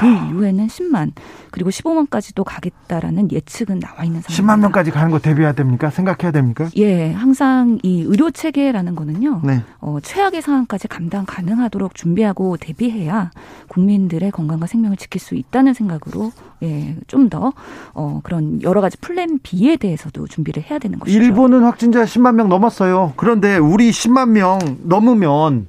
그 0.00 0.06
이후에는 0.06 0.66
10만 0.66 1.12
그리고 1.50 1.70
15만까지도 1.70 2.44
가겠다라는 2.44 3.32
예측은 3.32 3.80
나와 3.80 4.04
있는 4.04 4.22
상황입니다. 4.22 4.30
10만 4.30 4.60
명까지 4.60 4.90
가는 4.90 5.10
거 5.10 5.18
대비해야 5.18 5.52
됩니까? 5.52 5.90
생각해야 5.90 6.32
됩니까? 6.32 6.68
예, 6.76 7.12
항상 7.12 7.78
이 7.82 8.02
의료 8.02 8.30
체계라는 8.30 8.94
거는요. 8.94 9.42
네. 9.44 9.62
어, 9.80 9.98
최악의 10.02 10.42
상황까지 10.42 10.88
감당 10.88 11.24
가능하도록 11.26 11.94
준비하고 11.94 12.56
대비해야 12.56 13.30
국민들의 13.68 14.30
건강과 14.30 14.66
생명을 14.66 14.96
지킬 14.96 15.20
수 15.20 15.34
있다는 15.34 15.74
생각으로 15.74 16.32
예, 16.62 16.96
좀더 17.06 17.52
어, 17.94 18.20
그런 18.22 18.62
여러 18.62 18.80
가지 18.80 18.96
플랜 18.98 19.38
B에 19.42 19.76
대해서도 19.76 20.26
준비를 20.26 20.64
해야 20.70 20.78
되는 20.78 20.98
것이죠. 20.98 21.18
일본은 21.18 21.62
확진자 21.64 22.04
10만 22.04 22.34
명 22.34 22.48
넘었어요. 22.48 23.12
그런데 23.16 23.56
우리 23.56 23.90
10만 23.90 24.30
명 24.30 24.58
넘으면 24.82 25.66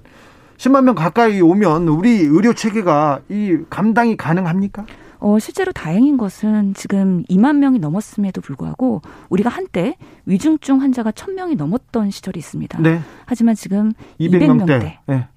10만 0.62 0.84
명 0.84 0.94
가까이 0.94 1.42
오면 1.42 1.88
우리 1.88 2.20
의료 2.20 2.54
체계가 2.54 3.22
이 3.30 3.58
감당이 3.72 4.16
가능합니까? 4.16 4.86
어, 5.18 5.40
실제로 5.40 5.72
다행인 5.72 6.18
것은 6.18 6.76
지금 6.76 7.24
2만 7.30 7.58
명이 7.58 7.80
넘었음에도 7.80 8.42
불구하고 8.42 9.02
우리가 9.30 9.50
한때 9.50 9.96
위중증 10.28 10.82
환자가 10.82 11.12
1000명이 11.12 11.58
넘었던 11.58 12.12
시절이 12.12 12.38
있습니다. 12.38 12.80
네. 12.80 13.00
하지만 13.26 13.56
지금 13.56 13.94
200명대로 14.20 14.80
네. 15.08 15.28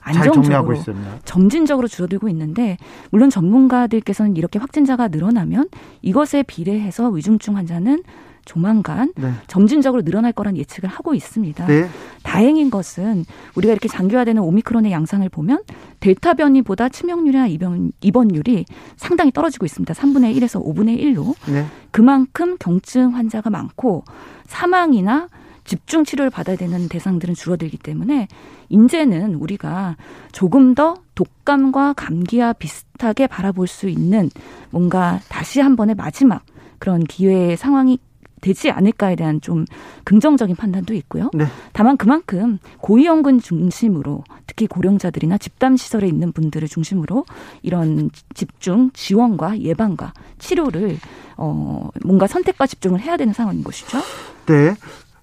안정적으로 0.00 0.78
점진적으로 1.24 1.86
줄어들고 1.86 2.30
있는데 2.30 2.78
물론 3.10 3.28
전문가들께서는 3.28 4.36
이렇게 4.36 4.58
확진자가 4.58 5.08
늘어나면 5.08 5.68
이것에 6.00 6.42
비례해서 6.42 7.10
위중증 7.10 7.56
환자는 7.56 8.02
조만간 8.44 9.12
네. 9.16 9.32
점진적으로 9.46 10.02
늘어날 10.02 10.32
거란 10.32 10.56
예측을 10.56 10.88
하고 10.88 11.14
있습니다. 11.14 11.66
네. 11.66 11.88
다행인 12.22 12.70
것은 12.70 13.24
우리가 13.54 13.72
이렇게 13.72 13.88
장기화되는 13.88 14.42
오미크론의 14.42 14.92
양상을 14.92 15.28
보면 15.28 15.62
델타 16.00 16.34
변이보다 16.34 16.88
치명률이나 16.88 17.46
입원, 17.46 17.92
입원율이 18.00 18.64
상당히 18.96 19.30
떨어지고 19.30 19.66
있습니다. 19.66 19.92
3분의 19.94 20.36
1에서 20.36 20.64
5분의 20.64 21.00
1로. 21.00 21.34
네. 21.52 21.66
그만큼 21.90 22.56
경증 22.58 23.14
환자가 23.14 23.50
많고 23.50 24.04
사망이나 24.46 25.28
집중 25.64 26.04
치료를 26.04 26.30
받아야 26.30 26.56
되는 26.56 26.88
대상들은 26.88 27.34
줄어들기 27.34 27.78
때문에 27.78 28.28
이제는 28.68 29.34
우리가 29.36 29.96
조금 30.32 30.74
더 30.74 30.96
독감과 31.14 31.94
감기와 31.94 32.52
비슷하게 32.54 33.26
바라볼 33.26 33.66
수 33.66 33.88
있는 33.88 34.30
뭔가 34.70 35.20
다시 35.28 35.60
한 35.60 35.76
번의 35.76 35.94
마지막 35.94 36.44
그런 36.78 37.04
기회의 37.04 37.56
상황이 37.56 37.98
되지 38.44 38.70
않을까에 38.70 39.16
대한 39.16 39.40
좀 39.40 39.64
긍정적인 40.04 40.54
판단도 40.54 40.92
있고요. 40.94 41.30
네. 41.32 41.46
다만 41.72 41.96
그만큼 41.96 42.58
고위험군 42.80 43.40
중심으로 43.40 44.22
특히 44.46 44.66
고령자들이나 44.66 45.38
집단 45.38 45.78
시설에 45.78 46.06
있는 46.06 46.30
분들을 46.30 46.68
중심으로 46.68 47.24
이런 47.62 48.10
집중 48.34 48.90
지원과 48.92 49.60
예방과 49.60 50.12
치료를 50.38 50.98
어 51.38 51.88
뭔가 52.04 52.26
선택과 52.26 52.66
집중을 52.66 53.00
해야 53.00 53.16
되는 53.16 53.32
상황인 53.32 53.64
것이죠. 53.64 53.98
네. 54.46 54.74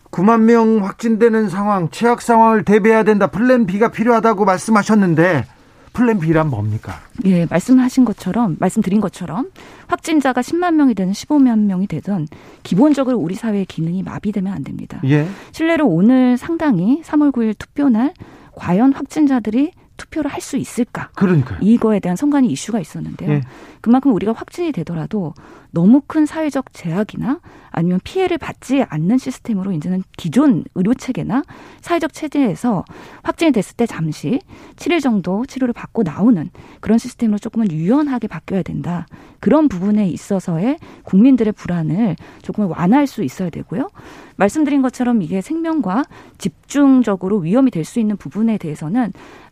9만 0.09 0.41
명 0.41 0.83
확진되는 0.83 1.47
상황, 1.47 1.89
최악 1.89 2.21
상황을 2.21 2.65
대비해야 2.65 3.03
된다. 3.03 3.27
Plan 3.27 3.65
B가 3.65 3.91
필요하다고 3.91 4.43
말씀하셨는데 4.45 5.45
Plan 5.93 6.19
B란 6.19 6.49
뭡니까? 6.49 6.93
예, 7.25 7.45
말씀하신 7.45 8.05
것처럼 8.05 8.57
말씀드린 8.59 9.01
것처럼 9.01 9.49
확진자가 9.87 10.41
10만 10.41 10.75
명이 10.75 10.95
되는 10.95 11.11
15만 11.13 11.59
명이 11.65 11.87
되던 11.87 12.27
기본적으로 12.63 13.17
우리 13.17 13.35
사회의 13.35 13.65
기능이 13.65 14.03
마비되면 14.03 14.51
안 14.51 14.63
됩니다. 14.63 15.01
예. 15.05 15.27
실례로 15.51 15.87
오늘 15.87 16.37
상당히 16.37 17.01
3월 17.03 17.31
9일 17.31 17.57
투표날 17.57 18.13
과연 18.55 18.93
확진자들이 18.93 19.71
투표를 20.01 20.31
할 20.31 20.41
수 20.41 20.57
있을까? 20.57 21.09
그러니까 21.15 21.55
이거에 21.61 21.99
대한 21.99 22.15
선관위 22.15 22.47
이슈가 22.47 22.79
있었는데요. 22.79 23.29
예. 23.29 23.41
그만큼 23.79 24.11
우리가 24.13 24.33
확진이 24.33 24.71
되더라도 24.71 25.33
너무 25.69 26.01
큰 26.05 26.25
사회적 26.25 26.73
제약이나 26.73 27.39
아니면 27.69 27.99
피해를 28.03 28.37
받지 28.37 28.83
않는 28.89 29.17
시스템으로 29.19 29.71
이제는 29.71 30.03
기존 30.17 30.63
의료 30.75 30.93
체계나 30.93 31.43
사회적 31.81 32.11
체제에서 32.13 32.83
확진이 33.23 33.51
됐을 33.51 33.75
때 33.77 33.85
잠시 33.85 34.39
7일 34.75 35.01
정도 35.01 35.45
치료를 35.45 35.73
받고 35.73 36.03
나오는 36.03 36.49
그런 36.79 36.97
시스템으로 36.97 37.37
조금은 37.37 37.71
유연하게 37.71 38.27
바뀌어야 38.27 38.63
된다. 38.63 39.05
그런 39.39 39.69
부분에 39.69 40.07
있어서의 40.09 40.77
국민들의 41.03 41.53
불안을 41.53 42.15
조금 42.41 42.69
완화할 42.69 43.07
수 43.07 43.23
있어야 43.23 43.49
되고요. 43.49 43.89
말씀드린 44.35 44.81
것처럼 44.81 45.21
이게 45.21 45.41
생명과 45.41 46.03
집중적으로 46.39 47.37
위험이 47.37 47.69
될 47.71 47.85
수 47.85 47.99
있는 47.99 48.15
부분에 48.17 48.57
대해서는 48.57 49.11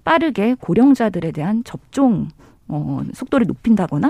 빠르게 0.10 0.56
고령자들에 0.60 1.32
대한 1.32 1.64
접종 1.64 2.30
어, 2.68 3.02
속도를 3.14 3.46
높인다거나 3.46 4.10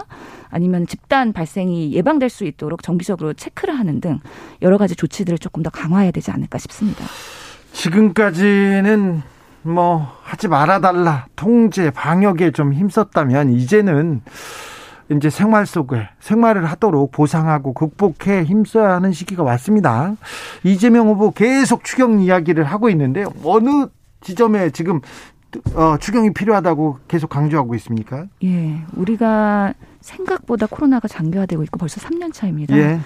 아니면 0.49 0.87
집단 0.87 1.33
발생이 1.33 1.91
예방될 1.91 2.29
수 2.29 2.45
있도록 2.45 2.83
정기적으로 2.83 3.33
체크를 3.33 3.77
하는 3.77 3.99
등 3.99 4.21
여러 4.61 4.77
가지 4.77 4.95
조치들을 4.95 5.39
조금 5.39 5.61
더 5.61 5.69
강화해야 5.69 6.11
되지 6.11 6.31
않을까 6.31 6.57
싶습니다. 6.57 7.03
지금까지는 7.73 9.21
뭐 9.63 10.07
하지 10.21 10.47
말아달라 10.47 11.27
통제 11.35 11.91
방역에 11.91 12.51
좀 12.51 12.71
힘썼다면 12.73 13.51
이제는 13.51 14.21
이제 15.11 15.29
생활 15.29 15.65
속에 15.65 16.07
생활을 16.21 16.63
하도록 16.65 17.11
보상하고 17.11 17.73
극복해 17.73 18.43
힘써야 18.45 18.93
하는 18.93 19.11
시기가 19.11 19.43
왔습니다. 19.43 20.15
이재명 20.63 21.09
후보 21.09 21.31
계속 21.31 21.83
추경 21.83 22.21
이야기를 22.21 22.63
하고 22.63 22.89
있는데 22.89 23.25
어느 23.43 23.87
지점에 24.21 24.69
지금 24.69 25.01
어, 25.73 25.97
추경이 25.97 26.33
필요하다고 26.33 26.99
계속 27.07 27.29
강조하고 27.29 27.75
있습니까? 27.75 28.27
예, 28.43 28.81
우리가 28.95 29.73
생각보다 30.01 30.67
코로나가 30.67 31.07
장기화되고 31.07 31.63
있고 31.63 31.77
벌써 31.77 31.99
3년 32.01 32.33
차입니다. 32.33 32.77
예. 32.77 32.99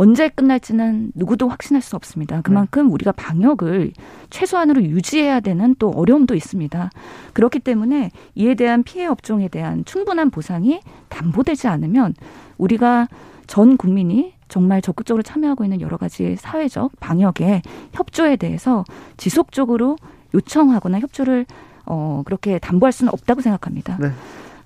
언제 0.00 0.28
끝날지는 0.28 1.10
누구도 1.16 1.48
확신할 1.48 1.82
수 1.82 1.96
없습니다. 1.96 2.40
그만큼 2.42 2.86
네. 2.86 2.92
우리가 2.92 3.12
방역을 3.12 3.92
최소한으로 4.30 4.82
유지해야 4.82 5.40
되는 5.40 5.74
또 5.80 5.90
어려움도 5.90 6.36
있습니다. 6.36 6.90
그렇기 7.32 7.58
때문에 7.58 8.12
이에 8.36 8.54
대한 8.54 8.84
피해 8.84 9.06
업종에 9.06 9.48
대한 9.48 9.84
충분한 9.84 10.30
보상이 10.30 10.80
담보되지 11.08 11.66
않으면 11.66 12.14
우리가 12.58 13.08
전 13.48 13.76
국민이 13.76 14.34
정말 14.48 14.80
적극적으로 14.80 15.22
참여하고 15.22 15.64
있는 15.64 15.80
여러 15.80 15.96
가지 15.96 16.36
사회적 16.36 16.92
방역의 17.00 17.62
협조에 17.92 18.36
대해서 18.36 18.84
지속적으로 19.16 19.96
요청하거나 20.32 21.00
협조를 21.00 21.44
어, 21.88 22.22
그렇게 22.24 22.58
담보할 22.58 22.92
수는 22.92 23.12
없다고 23.12 23.40
생각합니다. 23.40 23.96
네. 23.98 24.10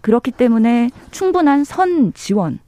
그렇기 0.01 0.33
때문에 0.33 0.91
충분한 1.11 1.65
선 1.65 2.13
지원 2.13 2.59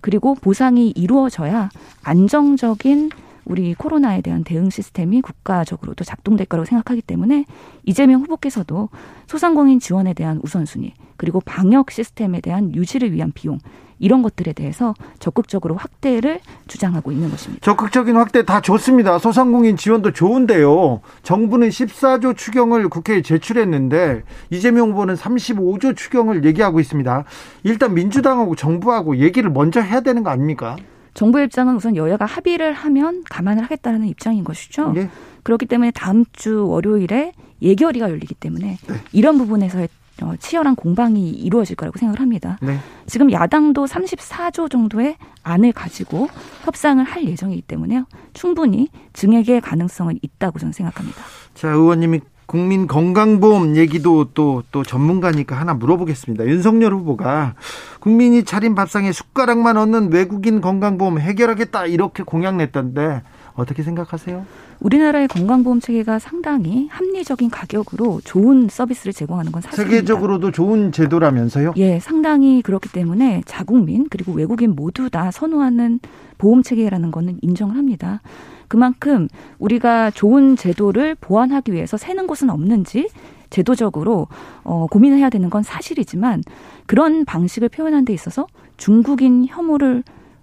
그리고 0.00 0.34
보상이 0.34 0.90
이루어져야 0.90 1.70
안정적인 2.02 3.10
우리 3.44 3.74
코로나에 3.74 4.20
대한 4.20 4.44
대응 4.44 4.70
시스템이 4.70 5.20
국가적으로도 5.20 6.04
작동될 6.04 6.46
거라고 6.46 6.64
생각하기 6.64 7.02
때문에 7.02 7.44
이재명 7.84 8.22
후보께서도 8.22 8.88
소상공인 9.26 9.80
지원에 9.80 10.14
대한 10.14 10.40
우선순위 10.42 10.94
그리고 11.16 11.40
방역 11.40 11.90
시스템에 11.90 12.40
대한 12.40 12.74
유지를 12.74 13.12
위한 13.12 13.32
비용 13.32 13.58
이런 14.02 14.22
것들에 14.22 14.52
대해서 14.52 14.94
적극적으로 15.20 15.76
확대를 15.76 16.40
주장하고 16.66 17.12
있는 17.12 17.30
것입니다. 17.30 17.64
적극적인 17.64 18.16
확대 18.16 18.44
다 18.44 18.60
좋습니다. 18.60 19.18
소상공인 19.20 19.76
지원도 19.76 20.10
좋은데요. 20.10 21.00
정부는 21.22 21.68
14조 21.68 22.36
추경을 22.36 22.88
국회에 22.88 23.22
제출했는데 23.22 24.22
이재명 24.50 24.90
후보는 24.90 25.14
35조 25.14 25.96
추경을 25.96 26.44
얘기하고 26.44 26.80
있습니다. 26.80 27.24
일단 27.62 27.94
민주당하고 27.94 28.56
정부하고 28.56 29.18
얘기를 29.18 29.48
먼저 29.50 29.80
해야 29.80 30.00
되는 30.00 30.24
거 30.24 30.30
아닙니까? 30.30 30.76
정부 31.14 31.40
입장은 31.40 31.76
우선 31.76 31.96
여야가 31.96 32.24
합의를 32.24 32.72
하면 32.72 33.22
감안을 33.28 33.64
하겠다는 33.64 34.06
입장인 34.06 34.44
것이죠. 34.44 34.92
네. 34.92 35.10
그렇기 35.42 35.66
때문에 35.66 35.90
다음 35.90 36.24
주 36.32 36.66
월요일에 36.68 37.32
예결위가 37.60 38.10
열리기 38.10 38.34
때문에 38.34 38.78
네. 38.86 38.94
이런 39.12 39.38
부분에서의 39.38 39.88
어, 40.22 40.34
치열한 40.38 40.76
공방이 40.76 41.30
이루어질 41.30 41.74
거라고 41.74 41.98
생각을 41.98 42.20
합니다. 42.20 42.58
네. 42.60 42.78
지금 43.06 43.32
야당도 43.32 43.86
34조 43.86 44.70
정도의 44.70 45.16
안을 45.42 45.72
가지고 45.72 46.28
협상을 46.64 47.02
할 47.02 47.24
예정이기 47.24 47.62
때문에요. 47.62 48.06
충분히 48.32 48.88
증액의 49.14 49.62
가능성은 49.62 50.18
있다고 50.22 50.58
저는 50.58 50.72
생각합니다. 50.72 51.22
자, 51.54 51.70
의원님이 51.70 52.20
국민 52.52 52.86
건강보험 52.86 53.76
얘기도 53.76 54.26
또, 54.34 54.62
또 54.72 54.82
전문가니까 54.82 55.58
하나 55.58 55.72
물어보겠습니다. 55.72 56.44
윤석열 56.44 56.92
후보가 56.92 57.54
국민이 57.98 58.44
차린 58.44 58.74
밥상에 58.74 59.10
숟가락만 59.10 59.78
얻는 59.78 60.12
외국인 60.12 60.60
건강보험 60.60 61.18
해결하겠다 61.18 61.86
이렇게 61.86 62.22
공약 62.22 62.56
냈던데 62.56 63.22
어떻게 63.54 63.82
생각하세요? 63.82 64.44
우리나라의 64.82 65.28
건강보험 65.28 65.80
체계가 65.80 66.18
상당히 66.18 66.88
합리적인 66.90 67.50
가격으로 67.50 68.20
좋은 68.24 68.68
서비스를 68.68 69.12
제공하는 69.12 69.52
건 69.52 69.62
사실입니다. 69.62 69.96
세계적으로도 69.96 70.50
좋은 70.50 70.92
제도라면서요? 70.92 71.74
예, 71.76 72.00
상당히 72.00 72.62
그렇기 72.62 72.90
때문에 72.90 73.42
자국민 73.46 74.06
그리고 74.10 74.32
외국인 74.32 74.74
모두 74.74 75.08
다 75.08 75.30
선호하는 75.30 76.00
보험 76.38 76.62
체계라는 76.62 77.10
거는 77.12 77.38
인정을 77.42 77.76
합니다. 77.76 78.20
그만큼 78.66 79.28
우리가 79.58 80.10
좋은 80.10 80.56
제도를 80.56 81.14
보완하기 81.14 81.72
위해서 81.72 81.96
새는 81.96 82.26
곳은 82.26 82.50
없는지 82.50 83.08
제도적으로 83.50 84.28
어, 84.64 84.86
고민을 84.90 85.18
해야 85.18 85.28
되는 85.28 85.50
건 85.50 85.62
사실이지만 85.62 86.42
그런 86.86 87.24
방식을 87.24 87.68
표현한 87.68 88.04
데 88.04 88.12
있어서 88.14 88.46
중국인 88.78 89.46
혐오를 89.46 90.02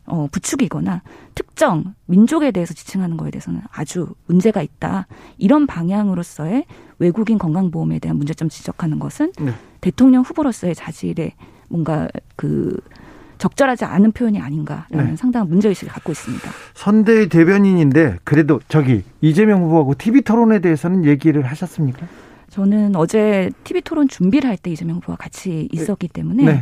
어, 0.09 0.27
부추기거나 0.31 1.01
특정 1.35 1.93
민족에 2.05 2.51
대해서 2.51 2.73
지칭하는 2.73 3.15
거에 3.17 3.31
대해서는 3.31 3.61
아주 3.71 4.07
문제가 4.25 4.61
있다. 4.61 5.07
이런 5.37 5.67
방향으로서의 5.67 6.65
외국인 6.99 7.37
건강보험에 7.37 7.99
대한 7.99 8.17
문제점 8.17 8.49
지적하는 8.49 8.99
것은 8.99 9.31
네. 9.39 9.53
대통령 9.81 10.23
후보로서의 10.23 10.75
자질에 10.75 11.33
뭔가 11.69 12.07
그 12.35 12.77
적절하지 13.37 13.85
않은 13.85 14.11
표현이 14.11 14.39
아닌가라는 14.39 15.11
네. 15.11 15.15
상당한 15.15 15.47
문제의식을 15.47 15.93
갖고 15.93 16.11
있습니다. 16.11 16.49
선대 16.73 17.29
대변인인데 17.29 18.17
그래도 18.25 18.59
저기 18.67 19.03
이재명 19.21 19.63
후보하고 19.63 19.93
TV 19.97 20.21
토론에 20.21 20.59
대해서는 20.59 21.05
얘기를 21.05 21.45
하셨습니까? 21.45 22.05
저는 22.49 22.95
어제 22.95 23.49
TV 23.63 23.81
토론 23.81 24.07
준비를 24.09 24.49
할 24.49 24.57
때 24.57 24.71
이재명 24.71 24.97
후보와 24.97 25.15
같이 25.15 25.69
있었기 25.71 26.07
때문에 26.09 26.43
네. 26.43 26.59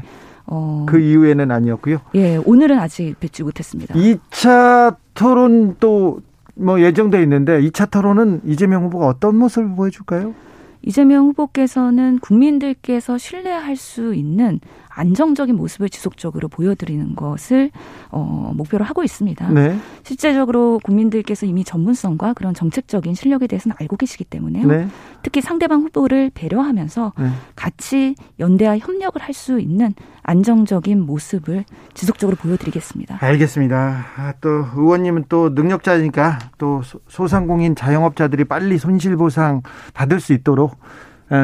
어. 0.48 0.86
그 0.88 1.00
이후에는 1.00 1.52
아니었고요. 1.52 2.00
예, 2.16 2.38
오늘은 2.38 2.80
아직 2.80 3.20
뵙지 3.20 3.44
못했습니다. 3.44 3.94
2차 3.94 4.96
토론 5.14 5.76
또 5.80 6.20
뭐 6.58 6.82
예정돼 6.82 7.22
있는데 7.24 7.62
2차 7.62 7.90
토론은 7.90 8.42
이재명 8.46 8.86
후보가 8.86 9.08
어떤 9.08 9.36
모습을 9.38 9.76
보여줄까요? 9.76 10.34
이재명 10.82 11.28
후보께서는 11.28 12.20
국민들께서 12.20 13.18
신뢰할 13.18 13.76
수 13.76 14.14
있는 14.14 14.60
안정적인 14.98 15.56
모습을 15.56 15.90
지속적으로 15.90 16.50
보여드리는 16.50 17.16
것을 17.16 17.72
어, 18.10 18.52
목표로 18.56 18.84
하고 18.84 19.04
있습니다. 19.04 19.50
네. 19.52 19.78
실제적으로 20.04 20.80
국민들께서 20.84 21.46
이미 21.46 21.64
전문성과 21.64 22.34
그런 22.34 22.54
정책적인 22.54 23.14
실력에 23.14 23.48
대해서는 23.48 23.76
알고 23.80 23.96
계시기 23.96 24.26
때문에요. 24.26 24.68
네. 24.68 24.88
특히 25.22 25.42
상대방 25.42 25.82
후보를 25.82 26.32
배려하면서 26.34 27.14
네. 27.20 27.30
같이 27.56 28.16
연대와 28.40 28.80
협력을 28.80 29.22
할 29.22 29.38
수 29.38 29.60
있는 29.60 29.94
안정적인 30.24 31.00
모습을 31.02 31.64
지속적으로 31.94 32.36
보여드리겠습니다. 32.38 33.20
알겠습니다. 33.22 34.06
아, 34.18 34.34
또 34.42 34.50
의원님은 34.76 35.26
또 35.30 35.50
능력자니까 35.50 36.40
또 36.58 36.82
소상공인 37.08 37.76
자영업자들이 37.76 38.46
빨리 38.46 38.80
손실보상 38.80 39.62
받을 39.94 40.20
수 40.20 40.34
있도록 40.34 40.72
어, 40.72 40.78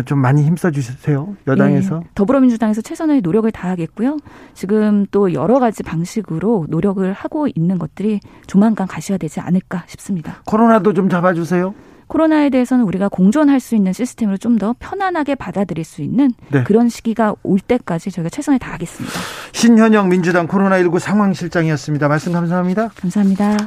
좀 0.06 0.20
많이 0.20 0.44
힘써 0.44 0.72
주세요. 0.72 1.36
여당에서. 1.48 2.00
네, 2.00 2.06
더불어민주당에서 2.16 2.82
최선의 2.82 3.22
노력을 3.22 3.52
다하겠고요. 3.52 4.18
지금 4.54 5.06
또 5.12 5.34
여러 5.34 5.60
가지 5.60 5.84
방식으로 5.84 6.68
노력을 6.70 7.12
하고 7.12 7.48
있는 7.54 7.78
것들이 7.78 8.20
조만간 8.48 8.88
가시화되지 8.88 9.40
않을까 9.42 9.84
싶습니다. 9.88 10.42
코로나도 10.46 10.94
좀 10.94 11.10
잡아 11.10 11.34
주세요. 11.34 11.74
코로나에 12.08 12.50
대해서는 12.50 12.86
우리가 12.86 13.10
공존할 13.10 13.60
수 13.60 13.76
있는 13.76 13.92
시스템으로 13.94 14.38
좀 14.38 14.58
더 14.60 14.76
편안하게 14.78 15.34
받아들일 15.36 15.84
수 15.84 16.02
있는 16.04 16.32
네. 16.50 16.64
그런 16.64 16.88
시기가 16.88 17.34
올 17.42 17.60
때까지 17.60 18.12
저희가 18.12 18.30
최선을 18.30 18.60
다하겠습니다. 18.60 19.20
신현영 19.52 20.10
민주당 20.10 20.48
코로나19 20.48 21.00
상황실장이었습니다. 21.00 22.08
말씀 22.08 22.32
감사합니다. 22.32 22.90
감사합니다. 22.90 23.58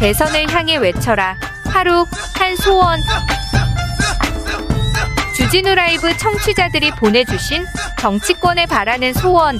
대선을 0.00 0.50
향해 0.54 0.76
외쳐라. 0.76 1.34
하루 1.70 2.04
한 2.34 2.56
소원. 2.56 3.00
주진우 5.36 5.74
라이브 5.74 6.16
청취자들이 6.16 6.90
보내주신 6.92 7.64
정치권에 7.98 8.66
바라는 8.66 9.14
소원. 9.14 9.58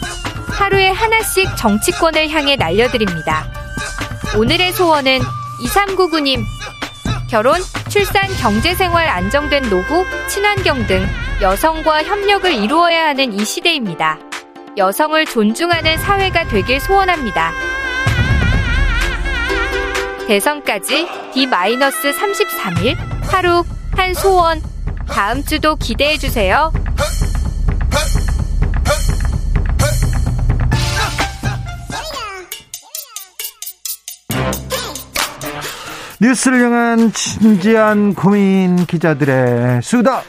하루에 0.48 0.90
하나씩 0.90 1.56
정치권을 1.56 2.28
향해 2.30 2.56
날려드립니다. 2.56 3.46
오늘의 4.36 4.72
소원은 4.72 5.20
2399님. 5.64 6.42
결혼, 7.28 7.60
출산, 7.88 8.26
경제생활 8.38 9.08
안정된 9.08 9.70
노후, 9.70 10.04
친환경 10.28 10.86
등 10.86 11.06
여성과 11.40 12.02
협력을 12.02 12.52
이루어야 12.52 13.06
하는 13.08 13.32
이 13.32 13.44
시대입니다. 13.44 14.18
여성을 14.76 15.24
존중하는 15.26 15.96
사회가 15.98 16.48
되길 16.48 16.80
소원합니다. 16.80 17.69
대선까지 20.30 21.08
D-33일 21.34 22.96
하루 23.22 23.64
한 23.96 24.14
소원 24.14 24.62
다음 25.08 25.42
주도 25.42 25.74
기대해 25.74 26.18
주세요. 26.18 26.72
뉴스를 36.20 36.62
향한 36.62 37.12
진지한 37.12 38.14
고민 38.14 38.86
기자들의 38.86 39.82
수다. 39.82 40.22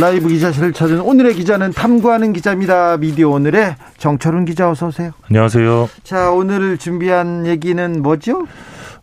라이브 0.00 0.28
기자실을 0.28 0.72
찾은 0.72 1.00
오늘의 1.00 1.34
기자는 1.34 1.72
탐구하는 1.72 2.32
기자입니다. 2.32 2.96
미디어 2.96 3.28
오늘의 3.30 3.76
정철훈 3.98 4.44
기자 4.44 4.68
어서 4.68 4.88
오세요. 4.88 5.12
안녕하세요. 5.28 5.88
자, 6.02 6.30
오늘 6.30 6.78
준비한 6.78 7.46
얘기는 7.46 8.02
뭐죠? 8.02 8.46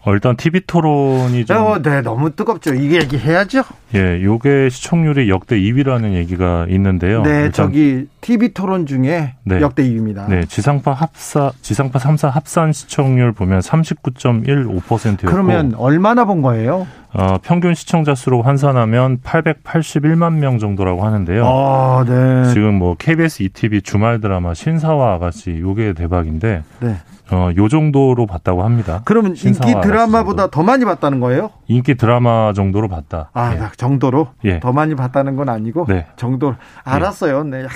어, 0.03 0.13
일단 0.13 0.35
TV 0.35 0.61
토론이 0.65 1.45
좀. 1.45 1.57
어, 1.57 1.79
네, 1.79 2.01
너무 2.01 2.31
뜨겁죠. 2.35 2.73
이게 2.73 2.95
얘기해야죠. 3.01 3.63
예, 3.93 4.23
요게 4.23 4.69
시청률이 4.69 5.29
역대 5.29 5.57
2위라는 5.59 6.13
얘기가 6.13 6.65
있는데요. 6.69 7.21
네, 7.21 7.51
저기 7.51 8.07
TV 8.21 8.53
토론 8.53 8.87
중에 8.87 9.35
네, 9.43 9.61
역대 9.61 9.83
2위입니다. 9.83 10.27
네, 10.27 10.45
지상파 10.45 10.93
합사, 10.93 11.51
지상파 11.61 11.99
3사 11.99 12.31
합산 12.31 12.71
시청률 12.71 13.31
보면 13.33 13.59
39.15%였고. 13.59 15.27
그러면 15.27 15.75
얼마나 15.77 16.25
본 16.25 16.41
거예요? 16.41 16.87
어, 17.13 17.37
평균 17.43 17.75
시청자 17.75 18.15
수로 18.15 18.41
환산하면 18.41 19.19
881만 19.19 20.35
명 20.35 20.57
정도라고 20.57 21.03
하는데요. 21.05 21.45
아, 21.45 22.05
네. 22.07 22.51
지금 22.53 22.75
뭐 22.75 22.95
KBS 22.97 23.43
ETV 23.43 23.81
주말 23.81 24.19
드라마 24.21 24.53
신사와 24.53 25.15
아가씨 25.15 25.59
요게 25.59 25.93
대박인데 25.93 26.63
네. 26.79 26.95
어, 27.31 27.49
요 27.55 27.67
정도로 27.69 28.25
봤다고 28.25 28.63
합니다. 28.63 29.01
그러면 29.05 29.35
인기 29.37 29.73
드라마보다 29.81 30.47
더 30.49 30.63
많이 30.63 30.83
봤다는 30.83 31.19
거예요? 31.21 31.51
인기 31.67 31.95
드라마 31.95 32.51
정도로 32.53 32.89
봤다. 32.89 33.29
아, 33.33 33.53
예. 33.55 33.61
정도로? 33.77 34.27
예. 34.43 34.59
더 34.59 34.73
많이 34.73 34.95
봤다는 34.95 35.37
건 35.37 35.47
아니고? 35.49 35.85
네. 35.87 36.07
정도. 36.17 36.55
알았어요. 36.83 37.43
네. 37.45 37.67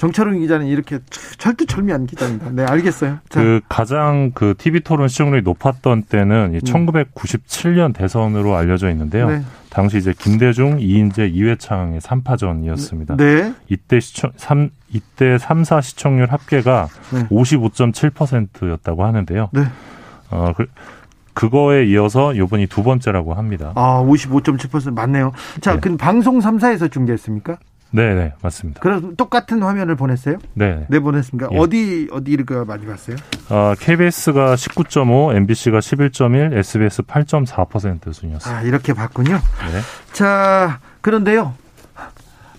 정철웅 0.00 0.38
기자는 0.38 0.66
이렇게 0.66 0.98
철두철미한 1.36 2.06
기자입니다. 2.06 2.50
네, 2.52 2.64
알겠어요. 2.64 3.18
자. 3.28 3.42
그 3.42 3.60
가장 3.68 4.30
그 4.34 4.54
TV 4.56 4.80
토론 4.80 5.08
시청률이 5.08 5.42
높았던 5.42 6.04
때는 6.04 6.52
음. 6.54 6.58
1997년 6.58 7.92
대선으로 7.92 8.56
알려져 8.56 8.88
있는데요. 8.92 9.28
네. 9.28 9.42
당시 9.68 9.98
이제 9.98 10.14
김대중, 10.18 10.80
이인재, 10.80 11.26
이회창의 11.26 12.00
3파전이었습니다. 12.00 13.18
네. 13.18 13.52
이때 13.68 14.00
시청 14.00 14.32
3 14.36 14.70
이때 14.90 15.36
3, 15.36 15.64
4 15.64 15.82
시청률 15.82 16.32
합계가 16.32 16.88
네. 17.12 17.28
55.7%였다고 17.28 19.04
하는데요. 19.04 19.50
네. 19.52 19.64
어, 20.30 20.54
그, 20.56 20.64
그거에 21.34 21.84
이어서 21.84 22.34
요번이 22.34 22.68
두 22.68 22.82
번째라고 22.82 23.34
합니다. 23.34 23.72
아, 23.74 24.02
55.7% 24.02 24.94
맞네요. 24.94 25.32
자, 25.60 25.74
네. 25.74 25.80
그 25.80 25.94
방송 25.98 26.38
3사에서 26.38 26.90
중계했습니까? 26.90 27.58
네, 27.92 28.14
네, 28.14 28.32
맞습니다. 28.42 28.80
그럼 28.80 29.16
똑같은 29.16 29.62
화면을 29.62 29.96
보냈어요? 29.96 30.36
네. 30.54 30.86
네, 30.88 30.98
보냈습니까? 31.00 31.48
예. 31.52 31.58
어디, 31.58 32.08
어디가 32.12 32.64
많이 32.64 32.86
봤어요? 32.86 33.16
어, 33.48 33.74
KBS가 33.78 34.54
19.5, 34.54 35.34
MBC가 35.36 35.78
11.1, 35.80 36.56
SBS 36.56 37.02
8.4% 37.02 38.12
순이었어요. 38.12 38.56
아, 38.56 38.62
이렇게 38.62 38.92
봤군요. 38.92 39.32
네. 39.34 39.80
자, 40.12 40.78
그런데요. 41.00 41.54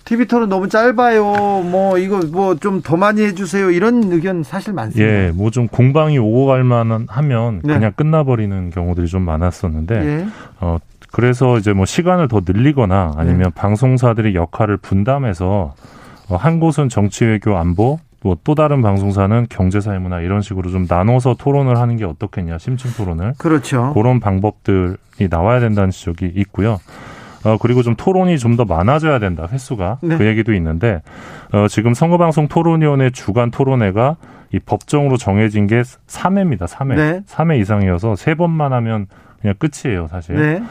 TV 0.04 0.26
토론 0.26 0.48
너무 0.48 0.68
짧아요. 0.68 1.22
뭐 1.62 1.96
이거 1.96 2.20
뭐 2.26 2.56
좀 2.56 2.82
더 2.82 2.96
많이 2.96 3.22
해주세요. 3.22 3.70
이런 3.70 4.10
의견 4.12 4.42
사실 4.42 4.72
많습니다. 4.72 5.08
예, 5.10 5.30
뭐 5.30 5.48
좀 5.50 5.68
공방이 5.68 6.18
오고 6.18 6.46
갈 6.46 6.64
만한 6.64 7.06
하면 7.08 7.60
네. 7.62 7.74
그냥 7.74 7.92
끝나버리는 7.94 8.70
경우들이 8.70 9.06
좀 9.06 9.22
많았었는데 9.22 9.94
예. 10.04 10.26
어 10.60 10.78
그래서 11.12 11.58
이제 11.58 11.72
뭐 11.72 11.84
시간을 11.86 12.28
더 12.28 12.40
늘리거나 12.44 13.12
아니면 13.16 13.42
네. 13.42 13.50
방송사들이 13.54 14.34
역할을 14.34 14.78
분담해서 14.78 15.74
어, 16.28 16.36
한 16.36 16.58
곳은 16.58 16.88
정치 16.88 17.24
외교 17.24 17.56
안보 17.56 17.98
뭐또 18.22 18.54
다른 18.54 18.82
방송사는 18.82 19.46
경제사회문화 19.50 20.20
이런 20.20 20.40
식으로 20.40 20.70
좀 20.70 20.86
나눠서 20.88 21.34
토론을 21.38 21.76
하는 21.78 21.96
게 21.96 22.04
어떻겠냐 22.04 22.58
심층 22.58 22.90
토론을 22.92 23.34
그렇죠 23.36 23.92
그런 23.94 24.20
방법들이 24.20 25.28
나와야 25.28 25.60
된다는 25.60 25.90
지적이 25.90 26.32
있고요. 26.36 26.78
어, 27.44 27.58
그리고 27.60 27.82
좀 27.82 27.96
토론이 27.96 28.38
좀 28.38 28.56
더 28.56 28.64
많아져야 28.64 29.18
된다, 29.18 29.48
횟수가. 29.50 29.98
네. 30.02 30.16
그 30.16 30.26
얘기도 30.26 30.52
있는데, 30.54 31.02
어, 31.52 31.66
지금 31.68 31.92
선거방송 31.92 32.46
토론위원회 32.46 33.10
주간 33.10 33.50
토론회가 33.50 34.16
이 34.52 34.60
법정으로 34.60 35.16
정해진 35.16 35.66
게 35.66 35.80
3회입니다, 35.80 36.68
3회. 36.68 36.94
네. 36.94 37.20
3회 37.26 37.58
이상이어서 37.60 38.14
세 38.14 38.34
번만 38.34 38.72
하면 38.72 39.06
그냥 39.40 39.56
끝이에요, 39.58 40.06
사실. 40.08 40.36
네. 40.36 40.62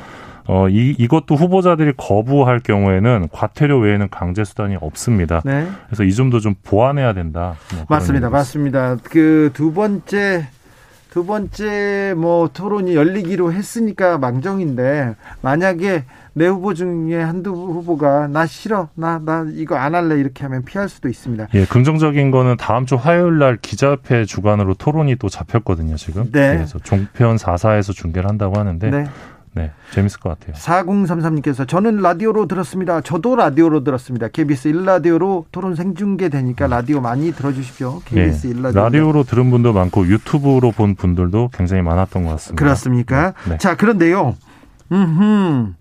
어, 0.48 0.68
이, 0.70 0.96
이것도 0.98 1.36
후보자들이 1.36 1.94
거부할 1.98 2.60
경우에는 2.60 3.30
과태료 3.32 3.80
외에는 3.80 4.10
강제 4.10 4.44
수단이 4.44 4.76
없습니다. 4.82 5.42
네. 5.46 5.68
그래서 5.88 6.04
이 6.04 6.14
점도 6.14 6.40
좀 6.40 6.56
보완해야 6.64 7.14
된다. 7.14 7.56
뭐 7.76 7.86
맞습니다. 7.90 8.30
맞습니다. 8.30 8.98
그 9.04 9.52
두 9.54 9.74
번째 9.74 10.48
두 11.12 11.26
번째 11.26 12.14
뭐 12.18 12.50
토론이 12.54 12.96
열리기로 12.96 13.52
했으니까 13.52 14.18
망정인데 14.18 15.16
만약에 15.42 16.06
내 16.34 16.48
후보 16.48 16.74
중에 16.74 17.22
한두 17.22 17.52
후보가 17.52 18.28
나 18.28 18.46
싫어 18.46 18.88
나나 18.96 19.46
이거 19.52 19.76
안 19.76 19.94
할래 19.94 20.16
이렇게 20.18 20.44
하면 20.46 20.64
피할 20.64 20.88
수도 20.88 21.10
있습니다. 21.10 21.50
예, 21.54 21.66
긍정적인 21.66 22.32
거는 22.32 22.56
다음 22.58 22.86
주 22.86 22.96
화요일 22.96 23.40
날 23.40 23.58
기자협회 23.62 24.24
주관으로 24.24 24.74
토론이 24.76 25.18
또 25.18 25.28
잡혔거든요 25.28 25.98
지금. 25.98 26.32
네. 26.32 26.56
그래서 26.56 26.80
종편 26.80 27.36
4사에서 27.36 27.94
중계를 27.94 28.30
한다고 28.30 28.58
하는데 28.58 28.90
네. 28.90 29.06
네, 29.54 29.72
재밌을 29.92 30.20
것 30.20 30.30
같아요. 30.30 30.56
4033님께서 30.56 31.68
저는 31.68 31.98
라디오로 31.98 32.48
들었습니다. 32.48 33.02
저도 33.02 33.36
라디오로 33.36 33.84
들었습니다. 33.84 34.30
KBS 34.30 34.72
1라디오로 34.72 35.46
토론 35.52 35.76
생중계 35.76 36.30
되니까 36.30 36.68
라디오 36.68 37.02
많이 37.02 37.34
들어주십시오. 37.34 38.02
KBS 38.06 38.48
네, 38.48 38.54
1라디오. 38.54 38.76
라디오로 38.76 39.24
들은 39.24 39.52
분도 39.52 39.74
많고 39.74 40.08
유튜브로 40.08 40.72
본 40.72 40.96
분들도 40.96 41.50
굉장히 41.54 41.82
많았던 41.82 42.24
것 42.24 42.30
같습니다. 42.32 42.64
그렇습니까? 42.64 43.34
네. 43.50 43.58
자, 43.58 43.76
그런데요. 43.76 44.36
음흠. 44.92 45.74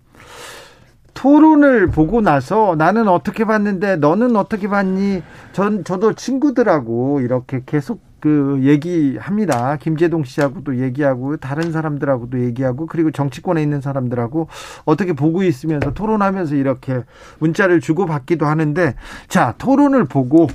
토론을 1.13 1.87
보고 1.87 2.21
나서 2.21 2.75
나는 2.77 3.07
어떻게 3.07 3.45
봤는데 3.45 3.97
너는 3.97 4.35
어떻게 4.35 4.67
봤니? 4.67 5.21
전 5.53 5.83
저도 5.83 6.13
친구들하고 6.13 7.19
이렇게 7.21 7.61
계속 7.65 8.01
그 8.21 8.59
얘기합니다. 8.61 9.75
김재동 9.77 10.23
씨하고도 10.23 10.79
얘기하고 10.79 11.37
다른 11.37 11.71
사람들하고도 11.71 12.39
얘기하고 12.43 12.85
그리고 12.85 13.09
정치권에 13.11 13.61
있는 13.61 13.81
사람들하고 13.81 14.47
어떻게 14.85 15.13
보고 15.13 15.41
있으면서 15.43 15.93
토론하면서 15.93 16.55
이렇게 16.55 17.03
문자를 17.39 17.81
주고 17.81 18.05
받기도 18.05 18.45
하는데 18.45 18.95
자 19.27 19.55
토론을 19.57 20.05
보고 20.05 20.47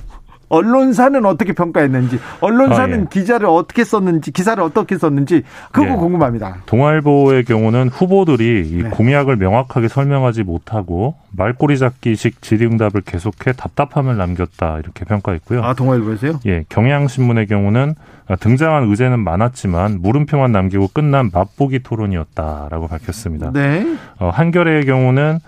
언론사는 0.49 1.25
어떻게 1.25 1.53
평가했는지, 1.53 2.19
언론사는 2.41 2.97
아, 2.97 3.01
예. 3.01 3.05
기자를 3.09 3.47
어떻게 3.47 3.83
썼는지, 3.83 4.31
기사를 4.31 4.61
어떻게 4.63 4.97
썼는지 4.97 5.43
그거 5.71 5.87
예. 5.87 5.95
궁금합니다. 5.95 6.57
동아일보의 6.65 7.45
경우는 7.45 7.89
후보들이 7.89 8.81
네. 8.83 8.89
공약을 8.89 9.35
명확하게 9.37 9.87
설명하지 9.87 10.43
못하고 10.43 11.15
말꼬리 11.31 11.77
잡기식 11.77 12.41
질의응답을 12.41 13.01
계속해 13.01 13.53
답답함을 13.57 14.17
남겼다 14.17 14.79
이렇게 14.79 15.05
평가했고요. 15.05 15.63
아 15.63 15.73
동아일보에서요? 15.73 16.39
예, 16.45 16.65
경향신문의 16.69 17.47
경우는 17.47 17.95
등장한 18.39 18.89
의제는 18.89 19.19
많았지만 19.19 20.01
물음표만 20.01 20.51
남기고 20.51 20.89
끝난 20.93 21.29
맛보기 21.33 21.79
토론이었다라고 21.79 22.87
밝혔습니다. 22.87 23.51
네. 23.53 23.85
어, 24.19 24.29
한겨레의 24.29 24.85
경우는 24.85 25.39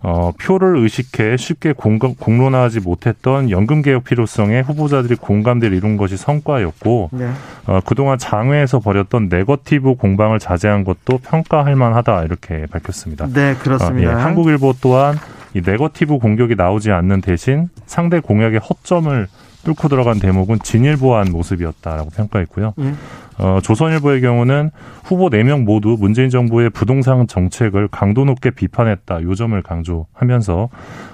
어, 0.00 0.32
표를 0.40 0.76
의식해 0.78 1.36
쉽게 1.36 1.72
공감, 1.72 2.14
공론화하지 2.14 2.80
못했던 2.80 3.50
연금 3.50 3.82
개혁 3.82 4.04
필요성에 4.04 4.60
후보자들이 4.60 5.16
공감대를 5.16 5.76
이룬 5.76 5.96
것이 5.96 6.16
성과였고 6.16 7.10
네. 7.12 7.30
어, 7.66 7.80
그동안 7.84 8.18
장외에서 8.18 8.80
벌였던 8.80 9.28
네거티브 9.28 9.94
공방을 9.94 10.38
자제한 10.38 10.84
것도 10.84 11.18
평가할 11.18 11.74
만하다 11.76 12.24
이렇게 12.24 12.66
밝혔습니다. 12.70 13.26
네, 13.32 13.54
그렇습니다. 13.56 14.10
어, 14.10 14.12
예, 14.12 14.14
한국일보 14.14 14.74
또한 14.80 15.16
이 15.54 15.62
네거티브 15.64 16.18
공격이 16.18 16.54
나오지 16.54 16.92
않는 16.92 17.22
대신 17.22 17.68
상대 17.86 18.20
공약의 18.20 18.60
허점을 18.60 19.26
뚫고 19.64 19.88
들어간 19.88 20.20
대목은 20.20 20.60
진일보한 20.62 21.32
모습이었다라고 21.32 22.10
평가했고요. 22.10 22.74
예. 22.78 22.94
어, 23.38 23.58
조선일보의 23.62 24.20
경우는 24.20 24.70
후보 25.04 25.30
네 25.30 25.42
명 25.44 25.64
모두 25.64 25.96
문재인 26.00 26.30
정부의 26.30 26.70
부동산 26.70 27.26
정책을 27.28 27.88
강도 27.88 28.24
높게 28.24 28.50
비판했다. 28.50 29.22
요 29.22 29.34
점을 29.34 29.60
강조하면서 29.62 30.68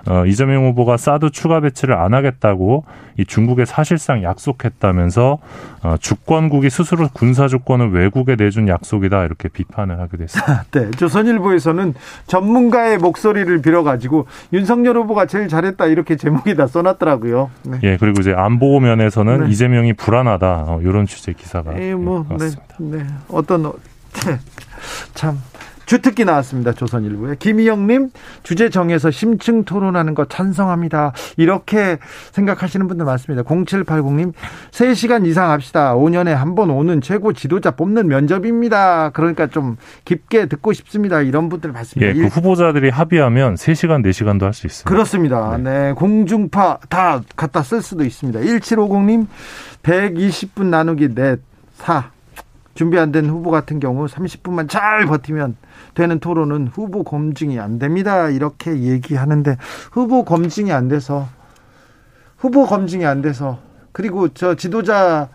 어, 0.09 0.27
이재명 0.27 0.65
후보가 0.67 0.97
사드 0.97 1.31
추가 1.31 1.61
배치를 1.61 1.95
안 1.95 2.15
하겠다고 2.15 2.85
이 3.19 3.27
중국에 3.27 3.67
사실상 3.67 4.23
약속했다면서 4.23 5.39
어, 5.83 5.97
주권국이 6.01 6.71
스스로 6.71 7.09
군사 7.13 7.49
주권을 7.49 7.91
외국에 7.93 8.37
내준 8.37 8.69
약속이다. 8.69 9.25
이렇게 9.25 9.49
비판을 9.49 10.01
하게 10.01 10.17
됐습니다. 10.17 10.65
네. 10.73 10.91
조선일보에서는 10.93 11.95
전문가의 12.27 12.97
목소리를 12.99 13.61
빌어 13.61 13.83
가지고 13.83 14.27
윤석열 14.53 14.97
후보가 14.97 15.27
제일 15.27 15.49
잘했다. 15.49 15.87
이렇게 15.87 16.17
제목이 16.17 16.57
다 16.57 16.67
써놨더라고요. 16.67 17.51
네. 17.65 17.79
예, 17.83 17.97
그리고 17.99 18.21
이제 18.21 18.33
안보 18.33 18.81
면에서는 18.81 19.45
네. 19.45 19.51
이재명이 19.51 19.93
불안하다. 19.95 20.65
어, 20.69 20.81
이런 20.83 21.05
취재 21.07 21.33
기사가. 21.35 21.73
에이, 21.77 21.95
뭐 21.95 22.12
뭐, 22.21 22.27
네, 22.39 22.49
네. 22.79 23.07
어떤, 23.29 23.63
네. 23.63 24.39
참. 25.15 25.39
주특기 25.85 26.25
나왔습니다. 26.25 26.73
조선일보에. 26.73 27.35
김희영님, 27.39 28.11
주제 28.45 28.71
정해서 28.71 29.11
심층 29.11 29.65
토론하는 29.65 30.15
거 30.15 30.25
찬성합니다. 30.25 31.13
이렇게 31.37 31.99
생각하시는 32.31 32.87
분들 32.87 33.05
많습니다. 33.05 33.43
0780님, 33.43 34.33
3시간 34.71 35.27
이상 35.27 35.51
합시다. 35.51 35.95
5년에 35.95 36.29
한 36.31 36.55
번 36.55 36.71
오는 36.71 37.01
최고 37.03 37.33
지도자 37.35 37.73
뽑는 37.73 38.07
면접입니다. 38.09 39.11
그러니까 39.11 39.49
좀 39.49 39.77
깊게 40.07 40.47
듣고 40.47 40.73
싶습니다. 40.73 41.21
이런 41.21 41.49
분들 41.51 41.73
많습니다. 41.73 42.15
예, 42.17 42.19
그 42.19 42.27
후보자들이 42.29 42.89
합의하면 42.89 43.57
3시간, 43.57 44.03
4시간도 44.07 44.43
할 44.43 44.55
수 44.55 44.67
있습니다. 44.69 44.89
그렇습니다. 44.89 45.59
네. 45.59 45.89
네. 45.89 45.93
공중파 45.95 46.79
다 46.89 47.21
갖다 47.37 47.63
쓸 47.63 47.83
수도 47.83 48.05
있습니다. 48.05 48.39
1750님, 48.41 49.27
120분 49.83 50.67
나누기 50.67 51.13
넷. 51.15 51.41
4. 51.83 52.11
준비 52.75 52.99
안 52.99 53.13
된 53.13 53.29
후보 53.29 53.51
같은 53.51 53.81
경우 53.81 54.07
30분만 54.07 54.69
잘 54.69 55.05
버티면 55.05 55.57
되는 55.95 56.19
토론은 56.21 56.69
후보 56.69 57.05
검증이 57.05 57.59
안 57.61 57.79
됩니다. 57.79 58.31
이렇게 58.31 58.79
얘기하는데 58.79 59.59
후보 59.91 60.25
검증이 60.25 60.73
안 60.73 60.89
돼서 60.89 61.29
후보 62.39 62.67
검증이 62.67 63.05
안 63.05 63.21
돼서 63.21 63.59
그리고 63.93 64.29
저 64.29 64.55
지도자 64.55 65.29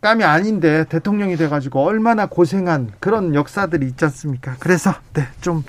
감이 0.00 0.24
아닌데 0.24 0.84
대통령이 0.88 1.36
돼가지고 1.36 1.82
얼마나 1.84 2.26
고생한 2.26 2.92
그런 2.98 3.34
역사들이 3.34 3.86
있지 3.86 4.04
않습니까? 4.04 4.56
그래서 4.58 4.92
네, 5.14 5.22
좀 5.40 5.62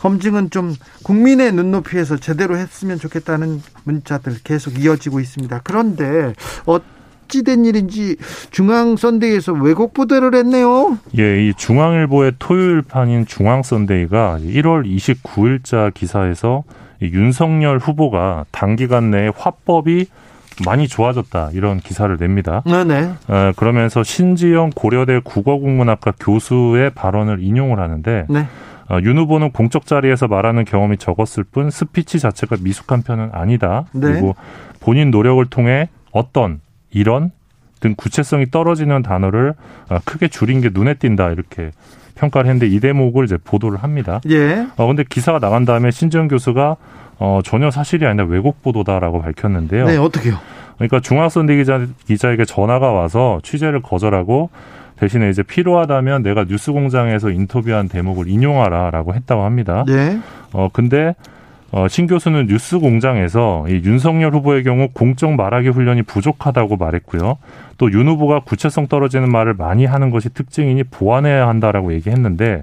검증은 0.00 0.50
좀 0.50 0.74
국민의 1.04 1.52
눈높이에서 1.52 2.16
제대로 2.16 2.56
했으면 2.56 2.98
좋겠다는 2.98 3.62
문자들 3.84 4.36
계속 4.44 4.78
이어지고 4.78 5.20
있습니다. 5.20 5.60
그런데 5.64 6.34
어, 6.66 6.78
어찌된 7.34 7.64
일인지 7.64 8.16
중앙 8.50 8.96
선대위에서 8.96 9.52
왜곡 9.52 9.94
보도를 9.94 10.34
했네요. 10.34 10.98
예, 11.18 11.46
이 11.46 11.54
중앙일보의 11.54 12.34
토요일판인 12.38 13.26
중앙 13.26 13.62
선대위가 13.62 14.38
1월 14.40 14.86
29일자 14.86 15.92
기사에서 15.92 16.62
윤석열 17.02 17.78
후보가 17.78 18.44
단기간 18.52 19.10
내에 19.10 19.30
화법이 19.36 20.06
많이 20.64 20.86
좋아졌다 20.86 21.50
이런 21.52 21.80
기사를 21.80 22.16
냅니다. 22.16 22.62
네네. 22.64 23.10
어, 23.26 23.52
그러면서 23.56 24.04
신지영 24.04 24.70
고려대 24.76 25.20
국어국문학과 25.24 26.12
교수의 26.20 26.90
발언을 26.90 27.42
인용을 27.42 27.80
하는데 27.80 28.26
네. 28.28 28.46
어, 28.88 28.98
윤 29.02 29.18
후보는 29.18 29.50
공적 29.50 29.86
자리에서 29.86 30.28
말하는 30.28 30.64
경험이 30.64 30.98
적었을 30.98 31.42
뿐 31.42 31.70
스피치 31.70 32.20
자체가 32.20 32.58
미숙한 32.60 33.02
편은 33.02 33.30
아니다. 33.32 33.86
네. 33.92 34.12
그리고 34.12 34.36
본인 34.78 35.10
노력을 35.10 35.44
통해 35.46 35.88
어떤 36.12 36.60
이런 36.94 37.30
등 37.80 37.94
구체성이 37.96 38.50
떨어지는 38.50 39.02
단어를 39.02 39.54
아, 39.88 40.00
크게 40.04 40.28
줄인 40.28 40.60
게 40.60 40.70
눈에 40.72 40.94
띈다 40.94 41.30
이렇게 41.30 41.70
평가를 42.14 42.48
했는데 42.48 42.74
이 42.74 42.80
대목을 42.80 43.24
이제 43.24 43.36
보도를 43.36 43.82
합니다. 43.82 44.20
예. 44.30 44.66
어 44.76 44.86
근데 44.86 45.04
기사가 45.06 45.38
나간 45.40 45.64
다음에 45.64 45.90
신지영 45.90 46.28
교수가 46.28 46.76
어 47.18 47.40
전혀 47.44 47.70
사실이 47.70 48.06
아니라 48.06 48.24
왜곡 48.26 48.62
보도다라고 48.62 49.20
밝혔는데요. 49.20 49.86
네, 49.86 49.96
어떻게요? 49.96 50.38
그러니까 50.76 51.00
중앙선대 51.00 51.56
기자 51.56 51.86
기자에게 52.06 52.44
전화가 52.44 52.92
와서 52.92 53.40
취재를 53.42 53.82
거절하고 53.82 54.50
대신에 54.96 55.28
이제 55.28 55.42
필요하다면 55.42 56.22
내가 56.22 56.44
뉴스공장에서 56.44 57.30
인터뷰한 57.30 57.88
대목을 57.88 58.28
인용하라라고 58.28 59.14
했다고 59.14 59.42
합니다. 59.42 59.84
네. 59.86 60.18
어 60.52 60.68
근데 60.72 61.14
어, 61.76 61.88
신 61.88 62.06
교수는 62.06 62.46
뉴스 62.46 62.78
공장에서 62.78 63.64
이 63.68 63.82
윤석열 63.84 64.32
후보의 64.32 64.62
경우 64.62 64.88
공적 64.94 65.32
말하기 65.32 65.70
훈련이 65.70 66.02
부족하다고 66.04 66.76
말했고요. 66.76 67.38
또 67.78 67.88
윤 67.88 68.06
후보가 68.06 68.42
구체성 68.44 68.86
떨어지는 68.86 69.28
말을 69.28 69.54
많이 69.54 69.84
하는 69.84 70.10
것이 70.10 70.28
특징이니 70.28 70.84
보완해야 70.84 71.48
한다라고 71.48 71.92
얘기했는데 71.94 72.62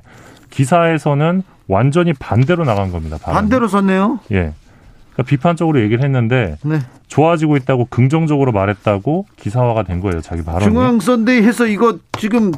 기사에서는 0.50 1.44
완전히 1.68 2.14
반대로 2.14 2.64
나간 2.64 2.94
겁니다. 2.94 3.18
발언이. 3.22 3.36
반대로 3.36 3.68
썼네요. 3.68 4.20
예. 4.32 4.54
그러니까 5.14 5.24
비판적으로 5.28 5.82
얘기를 5.82 6.04
했는데 6.06 6.56
네. 6.64 6.80
좋아지고 7.10 7.58
있다고 7.58 7.88
긍정적으로 7.90 8.54
말했다고 8.54 9.26
기사화가 9.36 9.84
된 9.84 10.00
거예요. 10.00 10.22
자기 10.22 10.42
발언이. 10.42 10.64
중앙선대에서 10.64 11.68
이거 11.68 11.98
지금 12.18 12.54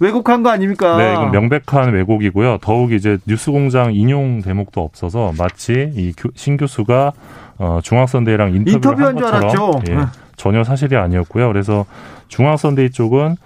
왜곡한 0.00 0.42
거 0.42 0.50
아닙니까? 0.50 0.96
네, 0.96 1.12
이건 1.12 1.30
명백한 1.30 1.92
왜곡이고요. 1.92 2.58
더욱 2.62 2.92
이제 2.92 3.18
뉴스공장 3.26 3.94
인용 3.94 4.40
대목도 4.42 4.80
없어서 4.80 5.32
마치 5.38 5.92
이 5.94 6.12
신 6.34 6.56
교수가 6.56 7.12
어, 7.58 7.80
중앙선대랑 7.82 8.54
인터뷰를 8.54 8.74
인터뷰한 9.08 9.34
한 9.34 9.40
것처럼 9.42 9.82
예, 9.90 10.06
전혀 10.36 10.64
사실이 10.64 10.96
아니었고요. 10.96 11.46
그래서 11.48 11.84
중앙선대위 12.28 12.90
쪽은 12.90 13.32
어, 13.32 13.36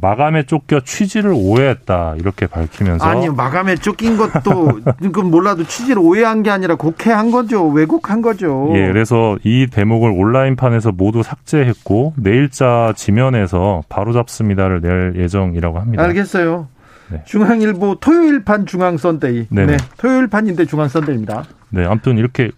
마감에 0.00 0.44
쫓겨 0.44 0.80
취지를 0.80 1.32
오해했다 1.34 2.14
이렇게 2.18 2.46
밝히면서 2.46 3.04
아니 3.04 3.28
마감에 3.28 3.74
쫓긴 3.76 4.16
것도 4.16 4.80
그건 5.00 5.30
몰라도 5.30 5.64
취지를 5.64 5.98
오해한 6.00 6.42
게 6.42 6.50
아니라 6.50 6.76
곡해한 6.76 7.30
거죠 7.30 7.66
왜곡한 7.68 8.22
거죠. 8.22 8.70
예, 8.74 8.86
그래서 8.86 9.38
이 9.44 9.66
대목을 9.66 10.10
온라인판에서 10.10 10.92
모두 10.92 11.22
삭제했고 11.22 12.14
내일자 12.16 12.92
지면에서 12.96 13.82
바로 13.88 14.12
잡습니다를 14.12 14.80
낼 14.80 15.14
예정이라고 15.16 15.78
합니다. 15.78 16.02
알겠어요. 16.02 16.68
네. 17.10 17.22
중앙일보 17.26 17.96
토요일판 17.96 18.66
중앙선대위. 18.66 19.48
네, 19.50 19.76
토요일판인데 19.98 20.66
중앙선대입니다. 20.66 21.44
네, 21.70 21.84
아무튼 21.84 22.18
이렇게 22.18 22.50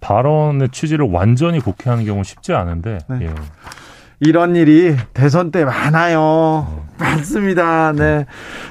발언의 0.00 0.70
취지를 0.70 1.06
완전히 1.10 1.60
곡해하는 1.60 2.04
경우는 2.04 2.24
쉽지 2.24 2.52
않은데. 2.52 2.98
네. 3.08 3.18
예. 3.22 3.34
이런 4.20 4.56
일이 4.56 4.96
대선 5.14 5.50
때 5.50 5.64
많아요. 5.64 6.88
많습니다. 6.98 7.92
네. 7.92 8.26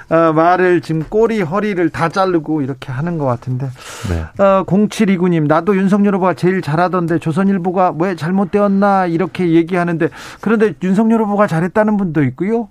어, 0.10 0.34
말을 0.34 0.82
지금 0.82 1.04
꼬리, 1.04 1.42
허리를 1.42 1.90
다 1.90 2.10
자르고 2.10 2.62
이렇게 2.62 2.92
하는 2.92 3.18
것 3.18 3.26
같은데. 3.26 3.68
네. 4.10 4.44
어, 4.44 4.64
0729님, 4.66 5.48
나도 5.48 5.78
윤석열 5.78 6.16
후보가 6.16 6.34
제일 6.34 6.62
잘하던데 6.62 7.20
조선일보가 7.20 7.96
왜 8.00 8.16
잘못되었나 8.16 9.06
이렇게 9.06 9.52
얘기하는데 9.52 10.10
그런데 10.42 10.74
윤석열 10.84 11.22
후보가 11.24 11.48
잘했다는 11.48 11.98
분도 11.98 12.24
있고요. 12.24 12.70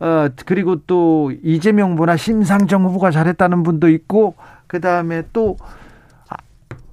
어, 0.00 0.28
그리고 0.44 0.76
또 0.86 1.32
이재명 1.42 1.92
후보나 1.92 2.16
심상정 2.16 2.84
후보가 2.84 3.10
잘했다는 3.10 3.62
분도 3.62 3.88
있고 3.88 4.34
그 4.66 4.80
다음에 4.80 5.22
또 5.32 5.56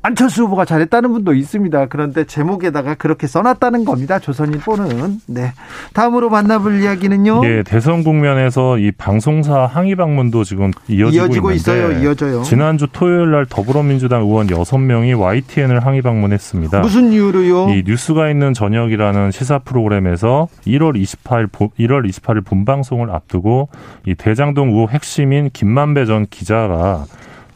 안철수 0.05 0.43
후보가 0.43 0.65
잘했다는 0.65 1.13
분도 1.13 1.33
있습니다. 1.33 1.85
그런데 1.85 2.25
제목에다가 2.25 2.95
그렇게 2.95 3.25
써놨다는 3.25 3.85
겁니다. 3.85 4.19
조선일보는. 4.19 5.21
네. 5.27 5.53
다음으로 5.93 6.29
만나볼 6.29 6.81
이야기는요. 6.81 7.41
예, 7.45 7.63
대선 7.63 8.03
국면에서 8.03 8.77
이 8.79 8.91
방송사 8.91 9.65
항의 9.65 9.95
방문도 9.95 10.43
지금 10.43 10.71
이어지고, 10.89 11.25
이어지고 11.25 11.51
있어요. 11.53 12.03
이어져요. 12.03 12.43
지난주 12.43 12.87
토요일 12.91 13.31
날 13.31 13.45
더불어민주당 13.45 14.23
의원 14.23 14.47
6명이 14.47 15.17
YTN을 15.17 15.85
항의 15.85 16.01
방문했습니다. 16.01 16.81
무슨 16.81 17.13
이유로요? 17.13 17.69
이 17.69 17.83
뉴스가 17.85 18.29
있는 18.29 18.53
저녁이라는 18.53 19.31
시사 19.31 19.59
프로그램에서 19.59 20.49
1월 20.67 21.01
28일 21.01 21.49
1월 21.79 22.09
28일 22.09 22.43
본방송을 22.43 23.09
앞두고 23.09 23.69
이 24.05 24.15
대장동 24.15 24.71
의혹 24.71 24.91
핵심인 24.91 25.49
김만배 25.53 26.05
전 26.05 26.25
기자가 26.29 27.05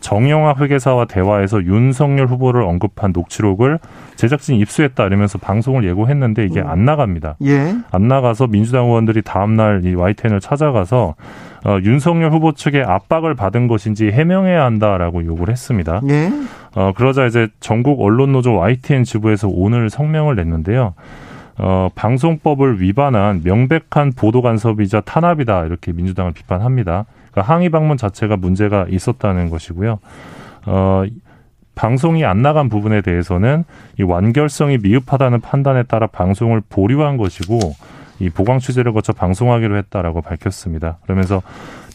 정영화 0.07 0.55
회계사와 0.57 1.03
대화에서 1.03 1.65
윤석열 1.65 2.27
후보를 2.27 2.61
언급한 2.61 3.11
녹취록을 3.13 3.77
제작진이 4.15 4.57
입수했다 4.59 5.05
이러면서 5.05 5.37
방송을 5.37 5.83
예고했는데 5.83 6.45
이게 6.45 6.61
안 6.61 6.85
나갑니다. 6.85 7.35
예. 7.43 7.75
안 7.91 8.07
나가서 8.07 8.47
민주당 8.47 8.85
의원들이 8.85 9.23
다음날 9.23 9.81
이 9.83 9.93
YTN을 9.95 10.39
찾아가서 10.39 11.15
어, 11.65 11.77
윤석열 11.83 12.31
후보 12.31 12.53
측의 12.53 12.83
압박을 12.83 13.35
받은 13.35 13.67
것인지 13.67 14.09
해명해야 14.09 14.63
한다라고 14.63 15.25
요구를 15.25 15.51
했습니다. 15.51 15.99
예. 16.07 16.31
어, 16.73 16.93
그러자 16.95 17.25
이제 17.25 17.49
전국 17.59 18.01
언론노조 18.01 18.55
YTN 18.55 19.03
지부에서 19.03 19.49
오늘 19.51 19.89
성명을 19.89 20.37
냈는데요. 20.37 20.93
어, 21.57 21.89
방송법을 21.95 22.79
위반한 22.79 23.41
명백한 23.43 24.13
보도 24.15 24.41
간섭이자 24.41 25.01
탄압이다 25.01 25.65
이렇게 25.65 25.91
민주당을 25.91 26.31
비판합니다. 26.31 27.03
그러니까 27.37 27.53
항의 27.53 27.69
방문 27.69 27.97
자체가 27.97 28.35
문제가 28.35 28.87
있었다는 28.89 29.51
것이고요. 29.51 29.99
어, 30.65 31.03
방송이 31.75 32.25
안 32.25 32.41
나간 32.41 32.67
부분에 32.67 33.01
대해서는 33.01 33.63
이 33.99 34.03
완결성이 34.03 34.79
미흡하다는 34.79 35.41
판단에 35.41 35.83
따라 35.83 36.07
방송을 36.07 36.63
보류한 36.67 37.17
것이고 37.17 37.59
이 38.19 38.31
보강 38.31 38.57
취재를 38.57 38.93
거쳐 38.93 39.13
방송하기로 39.13 39.77
했다라고 39.77 40.23
밝혔습니다. 40.23 40.97
그러면서 41.03 41.43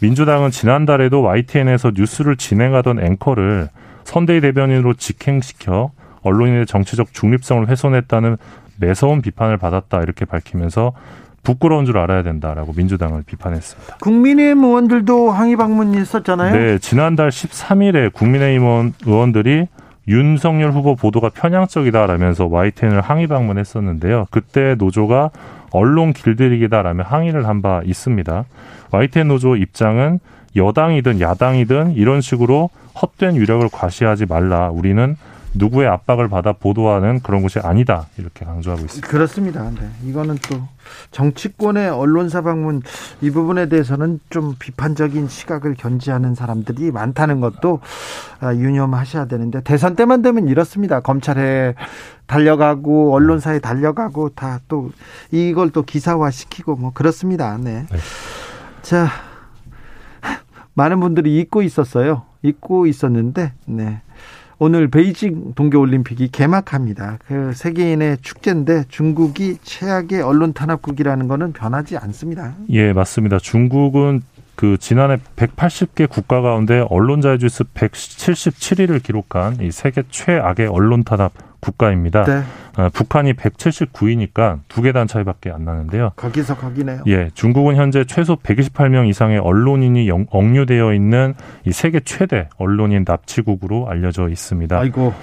민주당은 0.00 0.52
지난달에도 0.52 1.22
YTN에서 1.22 1.90
뉴스를 1.96 2.36
진행하던 2.36 3.04
앵커를 3.04 3.68
선대위 4.04 4.40
대변인으로 4.42 4.94
직행시켜 4.94 5.90
언론인의 6.22 6.66
정치적 6.66 7.12
중립성을 7.12 7.68
훼손했다는 7.68 8.36
매서운 8.78 9.20
비판을 9.20 9.56
받았다 9.56 10.02
이렇게 10.02 10.24
밝히면서 10.24 10.92
부끄러운 11.42 11.84
줄 11.84 11.98
알아야 11.98 12.22
된다라고 12.22 12.72
민주당을 12.76 13.22
비판했습니다. 13.26 13.96
국민의힘 14.00 14.62
의원들도 14.64 15.30
항의 15.30 15.56
방문이 15.56 16.00
있었잖아요. 16.00 16.56
네, 16.56 16.78
지난달 16.78 17.30
13일에 17.30 18.12
국민의힘 18.12 18.92
의원들이 19.06 19.66
윤석열 20.08 20.72
후보 20.72 20.96
보도가 20.96 21.30
편향적이다라면서 21.30 22.46
YTN을 22.46 23.00
항의 23.00 23.26
방문했었는데요. 23.28 24.26
그때 24.30 24.74
노조가 24.76 25.30
언론 25.70 26.12
길들이기다라며 26.12 27.04
항의를 27.04 27.46
한 27.46 27.62
바 27.62 27.82
있습니다. 27.84 28.44
YTN 28.90 29.28
노조 29.28 29.56
입장은 29.56 30.18
여당이든 30.56 31.20
야당이든 31.20 31.92
이런 31.92 32.20
식으로 32.20 32.68
헛된 33.00 33.36
위력을 33.36 33.66
과시하지 33.72 34.26
말라. 34.26 34.68
우리는 34.70 35.16
누구의 35.54 35.86
압박을 35.88 36.28
받아 36.28 36.52
보도하는 36.52 37.20
그런 37.20 37.42
것이 37.42 37.58
아니다 37.58 38.06
이렇게 38.16 38.44
강조하고 38.44 38.82
있습니다. 38.82 39.06
그렇습니다. 39.06 39.70
네. 39.70 39.88
이거는 40.04 40.38
또 40.48 40.60
정치권의 41.10 41.90
언론사 41.90 42.40
방문 42.40 42.82
이 43.20 43.30
부분에 43.30 43.68
대해서는 43.68 44.20
좀 44.30 44.54
비판적인 44.58 45.28
시각을 45.28 45.74
견지하는 45.74 46.34
사람들이 46.34 46.90
많다는 46.90 47.40
것도 47.40 47.80
아, 48.40 48.54
유념하셔야 48.54 49.26
되는데 49.26 49.60
대선 49.62 49.94
때만 49.94 50.22
되면 50.22 50.48
이렇습니다. 50.48 51.00
검찰에 51.00 51.74
달려가고 52.26 53.14
언론사에 53.14 53.58
달려가고 53.58 54.30
다 54.30 54.60
또 54.68 54.90
이걸 55.30 55.70
또 55.70 55.82
기사화 55.82 56.30
시키고 56.30 56.76
뭐 56.76 56.92
그렇습니다. 56.92 57.58
네. 57.58 57.86
네. 57.90 57.98
자 58.80 59.08
많은 60.74 61.00
분들이 61.00 61.38
잊고 61.38 61.62
있었어요. 61.62 62.22
잊고 62.42 62.86
있었는데 62.86 63.52
네. 63.66 64.00
오늘 64.58 64.88
베이징 64.88 65.54
동계올림픽이 65.54 66.28
개막합니다. 66.28 67.18
그 67.26 67.52
세계인의 67.54 68.18
축제인데 68.22 68.84
중국이 68.88 69.58
최악의 69.62 70.22
언론 70.22 70.52
탄압국이라는 70.52 71.28
것은 71.28 71.52
변하지 71.52 71.96
않습니다. 71.96 72.54
예, 72.70 72.92
맞습니다. 72.92 73.38
중국은 73.38 74.22
그 74.54 74.76
지난해 74.78 75.16
180개 75.36 76.08
국가 76.08 76.40
가운데 76.40 76.84
언론 76.90 77.20
자유지수 77.20 77.64
177위를 77.74 79.02
기록한 79.02 79.60
이 79.60 79.70
세계 79.70 80.02
최악의 80.08 80.66
언론 80.68 81.02
탄압 81.02 81.32
국가입니다. 81.62 82.24
네. 82.24 82.42
어, 82.76 82.88
북한이 82.92 83.34
179위니까 83.34 84.58
두 84.68 84.82
계단 84.82 85.06
차이밖에 85.06 85.50
안 85.50 85.64
나는데요. 85.64 86.10
거기서 86.16 86.56
거기네요. 86.56 87.02
예, 87.06 87.30
중국은 87.34 87.76
현재 87.76 88.04
최소 88.04 88.34
128명 88.36 89.08
이상의 89.08 89.38
언론인이 89.38 90.08
영, 90.08 90.26
억류되어 90.30 90.92
있는 90.92 91.34
이 91.64 91.72
세계 91.72 92.00
최대 92.00 92.48
언론인 92.58 93.04
납치국으로 93.06 93.88
알려져 93.88 94.28
있습니다. 94.28 94.78
아이고. 94.78 95.14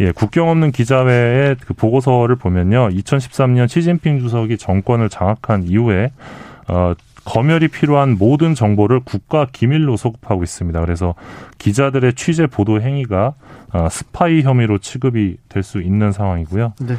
예, 0.00 0.10
국경 0.10 0.48
없는 0.48 0.72
기자회의 0.72 1.56
그 1.60 1.74
보고서를 1.74 2.36
보면요. 2.36 2.88
2013년 2.88 3.68
시진핑 3.68 4.20
주석이 4.20 4.56
정권을 4.56 5.10
장악한 5.10 5.64
이후에 5.64 6.10
어 6.68 6.94
검열이 7.24 7.68
필요한 7.68 8.16
모든 8.18 8.54
정보를 8.54 9.00
국가 9.04 9.46
기밀로 9.52 9.96
소급하고 9.96 10.42
있습니다. 10.42 10.80
그래서 10.80 11.14
기자들의 11.58 12.14
취재 12.14 12.46
보도 12.46 12.80
행위가 12.80 13.34
어, 13.72 13.88
스파이 13.90 14.42
혐의로 14.42 14.78
취급이 14.78 15.36
될 15.48 15.62
수 15.62 15.80
있는 15.80 16.12
상황이고요. 16.12 16.74
네. 16.80 16.94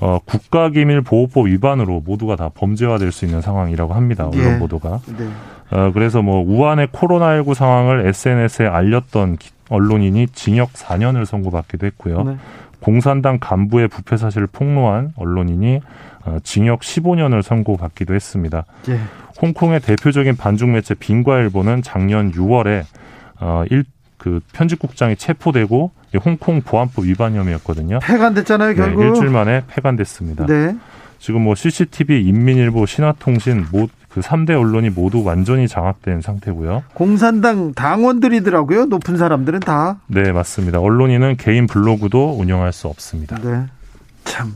어, 0.00 0.18
국가기밀보호법 0.24 1.46
위반으로 1.46 2.00
모두가 2.04 2.36
다 2.36 2.50
범죄화될 2.52 3.12
수 3.12 3.24
있는 3.24 3.40
상황이라고 3.40 3.94
합니다. 3.94 4.26
언론 4.26 4.54
예. 4.54 4.58
보도가. 4.58 5.00
네. 5.16 5.28
어, 5.70 5.90
그래서 5.92 6.22
뭐 6.22 6.42
우한의 6.44 6.88
코로나19 6.88 7.54
상황을 7.54 8.06
SNS에 8.06 8.66
알렸던 8.66 9.38
언론인이 9.70 10.26
징역 10.28 10.72
4년을 10.72 11.24
선고받기도 11.24 11.86
했고요. 11.86 12.22
네. 12.24 12.36
공산당 12.80 13.38
간부의 13.38 13.86
부패 13.88 14.16
사실을 14.16 14.48
폭로한 14.48 15.12
언론인이 15.16 15.80
어, 16.24 16.38
징역 16.42 16.80
15년을 16.80 17.42
선고받기도 17.42 18.14
했습니다. 18.14 18.64
예. 18.88 18.98
홍콩의 19.40 19.80
대표적인 19.80 20.36
반중 20.36 20.72
매체 20.72 20.94
빈과일보는 20.94 21.82
작년 21.82 22.32
6월에 22.32 22.82
어, 23.40 23.64
일, 23.70 23.84
그 24.22 24.38
편집국장이 24.52 25.16
체포되고 25.16 25.90
홍콩 26.24 26.62
보안법 26.62 27.06
위반 27.06 27.34
혐의였거든요. 27.34 27.98
폐간됐잖아요, 27.98 28.76
결국. 28.76 29.00
네, 29.00 29.08
일주일 29.08 29.30
만에 29.30 29.64
폐간됐습니다. 29.66 30.46
네. 30.46 30.76
지금 31.18 31.42
뭐 31.42 31.56
CCTV, 31.56 32.24
인민일보, 32.28 32.86
신화통신 32.86 33.66
모그 33.72 34.20
3대 34.20 34.50
언론이 34.50 34.90
모두 34.90 35.24
완전히 35.24 35.66
장악된 35.66 36.20
상태고요. 36.20 36.84
공산당 36.94 37.74
당원들이더라고요. 37.74 38.84
높은 38.84 39.16
사람들은 39.16 39.58
다. 39.58 39.98
네, 40.06 40.30
맞습니다. 40.30 40.78
언론인은 40.78 41.36
개인 41.36 41.66
블로그도 41.66 42.38
운영할 42.38 42.72
수 42.72 42.86
없습니다. 42.86 43.40
네. 43.40 43.66
참 44.22 44.54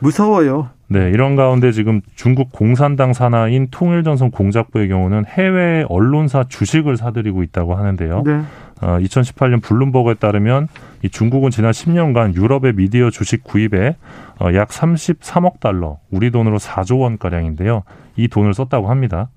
무서워요. 0.00 0.70
네, 0.90 1.10
이런 1.10 1.36
가운데 1.36 1.70
지금 1.70 2.00
중국 2.14 2.50
공산당 2.50 3.12
산하인 3.12 3.68
통일전선 3.70 4.30
공작부의 4.30 4.88
경우는 4.88 5.26
해외 5.26 5.84
언론사 5.88 6.44
주식을 6.48 6.96
사들이고 6.96 7.42
있다고 7.42 7.74
하는데요. 7.74 8.22
네. 8.24 8.40
어, 8.80 8.98
2018년 8.98 9.60
블룸버그에 9.62 10.14
따르면 10.14 10.68
이 11.02 11.10
중국은 11.10 11.50
지난 11.50 11.72
10년간 11.72 12.34
유럽의 12.34 12.74
미디어 12.74 13.10
주식 13.10 13.44
구입에 13.44 13.96
어, 14.40 14.48
약 14.54 14.68
33억 14.68 15.60
달러, 15.60 15.98
우리 16.10 16.30
돈으로 16.30 16.58
4조 16.58 17.00
원 17.00 17.18
가량인데요. 17.18 17.82
이 18.16 18.28
돈을 18.28 18.54
썼다고 18.54 18.88
합니다. 18.88 19.28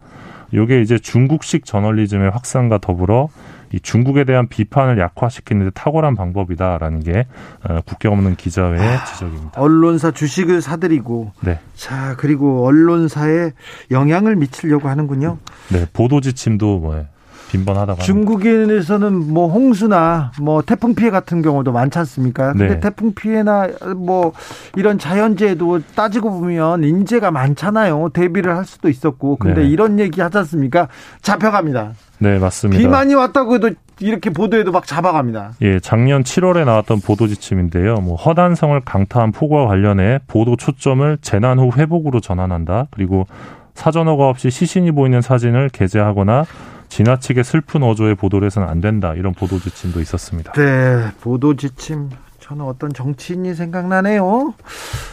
이게 0.53 0.81
이제 0.81 0.97
중국식 0.97 1.65
저널리즘의 1.65 2.29
확산과 2.29 2.77
더불어 2.77 3.29
이 3.73 3.79
중국에 3.79 4.23
대한 4.23 4.47
비판을 4.47 4.99
약화시키는 4.99 5.65
데 5.65 5.71
탁월한 5.73 6.15
방법이다라는 6.15 7.03
게 7.03 7.25
어, 7.67 7.79
국경 7.85 8.13
없는 8.13 8.35
기자회의 8.35 8.79
아, 8.79 9.05
지적입니다. 9.05 9.61
언론사 9.61 10.11
주식을 10.11 10.61
사들이고 10.61 11.31
네. 11.41 11.59
자 11.75 12.15
그리고 12.17 12.65
언론사에 12.65 13.51
영향을 13.91 14.35
미치려고 14.35 14.89
하는군요. 14.89 15.37
네, 15.69 15.85
보도 15.93 16.21
지침도 16.21 16.79
뭐 16.79 17.05
빈번하다고 17.51 17.99
중국인에서는 18.01 19.33
뭐 19.33 19.49
홍수나 19.49 20.31
뭐 20.39 20.61
태풍 20.61 20.95
피해 20.95 21.09
같은 21.09 21.41
경우도 21.41 21.73
많지 21.73 21.99
않습니까? 21.99 22.53
근데 22.53 22.75
네. 22.75 22.79
태풍 22.79 23.13
피해나 23.13 23.67
뭐 23.95 24.31
이런 24.77 24.97
자연재해도 24.97 25.81
따지고 25.93 26.31
보면 26.31 26.83
인재가 26.83 27.29
많잖아요. 27.31 28.09
대비를 28.13 28.55
할 28.55 28.65
수도 28.65 28.89
있었고. 28.89 29.35
근데 29.35 29.61
네. 29.61 29.67
이런 29.67 29.99
얘기 29.99 30.21
하지 30.21 30.37
않습니까? 30.39 30.87
잡혀갑니다. 31.21 31.91
네, 32.19 32.39
맞습니다. 32.39 32.79
비 32.79 32.87
많이 32.87 33.13
왔다고 33.13 33.55
해도 33.55 33.71
이렇게 33.99 34.29
보도에도 34.29 34.71
막 34.71 34.87
잡아갑니다. 34.87 35.53
예, 35.61 35.79
작년 35.79 36.23
7월에 36.23 36.65
나왔던 36.65 37.01
보도 37.01 37.27
지침인데요. 37.27 37.95
뭐 37.95 38.15
허단성을 38.15 38.79
강타한 38.81 39.31
폭우와 39.31 39.67
관련해 39.67 40.19
보도 40.27 40.55
초점을 40.55 41.17
재난 41.21 41.59
후 41.59 41.71
회복으로 41.75 42.21
전환한다. 42.21 42.87
그리고 42.91 43.25
사전 43.73 44.07
허가 44.07 44.29
없이 44.29 44.49
시신이 44.49 44.91
보이는 44.91 45.21
사진을 45.21 45.69
게재하거나 45.69 46.45
지나치게 46.91 47.43
슬픈 47.43 47.83
어조의 47.83 48.15
보도를 48.15 48.45
해서는 48.45 48.67
안 48.67 48.81
된다 48.81 49.13
이런 49.15 49.33
보도 49.33 49.57
지침도 49.59 50.01
있었습니다. 50.01 50.51
네, 50.51 51.11
보도 51.21 51.55
지침 51.55 52.09
저는 52.39 52.65
어떤 52.65 52.91
정치인이 52.91 53.55
생각나네요. 53.55 54.53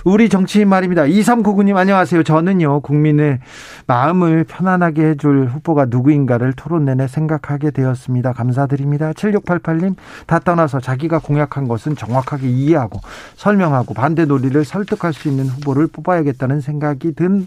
우리 0.04 0.28
정치인 0.28 0.68
말입니다. 0.68 1.04
2399님 1.04 1.76
안녕하세요. 1.76 2.24
저는요, 2.24 2.80
국민의 2.80 3.38
마음을 3.86 4.42
편안하게 4.42 5.10
해줄 5.10 5.46
후보가 5.46 5.84
누구인가를 5.84 6.52
토론 6.54 6.84
내내 6.86 7.06
생각하게 7.06 7.70
되었습니다. 7.70 8.32
감사드립니다. 8.32 9.12
7688님, 9.12 9.94
다 10.26 10.40
떠나서 10.40 10.80
자기가 10.80 11.20
공약한 11.20 11.68
것은 11.68 11.94
정확하게 11.94 12.48
이해하고 12.48 12.98
설명하고 13.36 13.94
반대 13.94 14.24
논리를 14.24 14.64
설득할 14.64 15.12
수 15.12 15.28
있는 15.28 15.46
후보를 15.46 15.86
뽑아야겠다는 15.86 16.60
생각이 16.60 17.14
든 17.14 17.46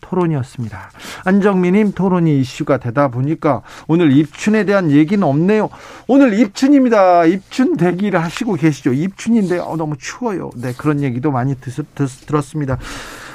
토론이었습니다. 0.00 0.90
안정민님 1.24 1.92
토론이 1.92 2.40
이슈가 2.40 2.78
되다 2.78 3.08
보니까 3.08 3.62
오늘 3.88 4.12
입춘에 4.12 4.64
대한 4.64 4.90
얘기는 4.90 5.22
없네요. 5.26 5.70
오늘 6.06 6.38
입춘입니다. 6.38 7.24
입춘 7.26 7.76
대기를 7.76 8.22
하시고 8.22 8.54
계시죠. 8.54 8.92
입춘인데 8.92 9.58
어, 9.58 9.76
너무 9.76 9.96
추워요. 9.98 10.50
네 10.56 10.72
그런 10.76 11.02
얘기도 11.02 11.30
많이 11.30 11.54
듣, 11.60 11.72
듣, 11.94 12.08
들었습니다. 12.26 12.78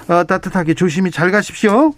어, 0.07 0.24
따뜻하게 0.24 0.74
조심히 0.74 1.11
잘 1.11 1.32
가십시오. 1.32 1.93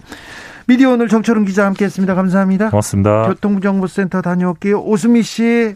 미디어 0.68 0.92
오늘 0.92 1.08
정철은 1.08 1.46
기자 1.46 1.66
함께했습니다. 1.66 2.14
감사합니다. 2.14 2.70
고맙습니다. 2.70 3.28
교통정보센터 3.28 4.22
다녀올게요. 4.22 4.82
오수미 4.82 5.24
씨. 5.24 5.76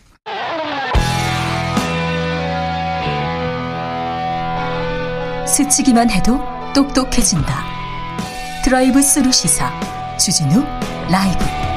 스치기만 5.46 6.10
해도 6.10 6.40
똑똑해진다. 6.74 7.81
드라이브 8.64 9.02
스루 9.02 9.32
시사 9.32 9.72
주진우 10.18 10.64
라이브 11.10 11.71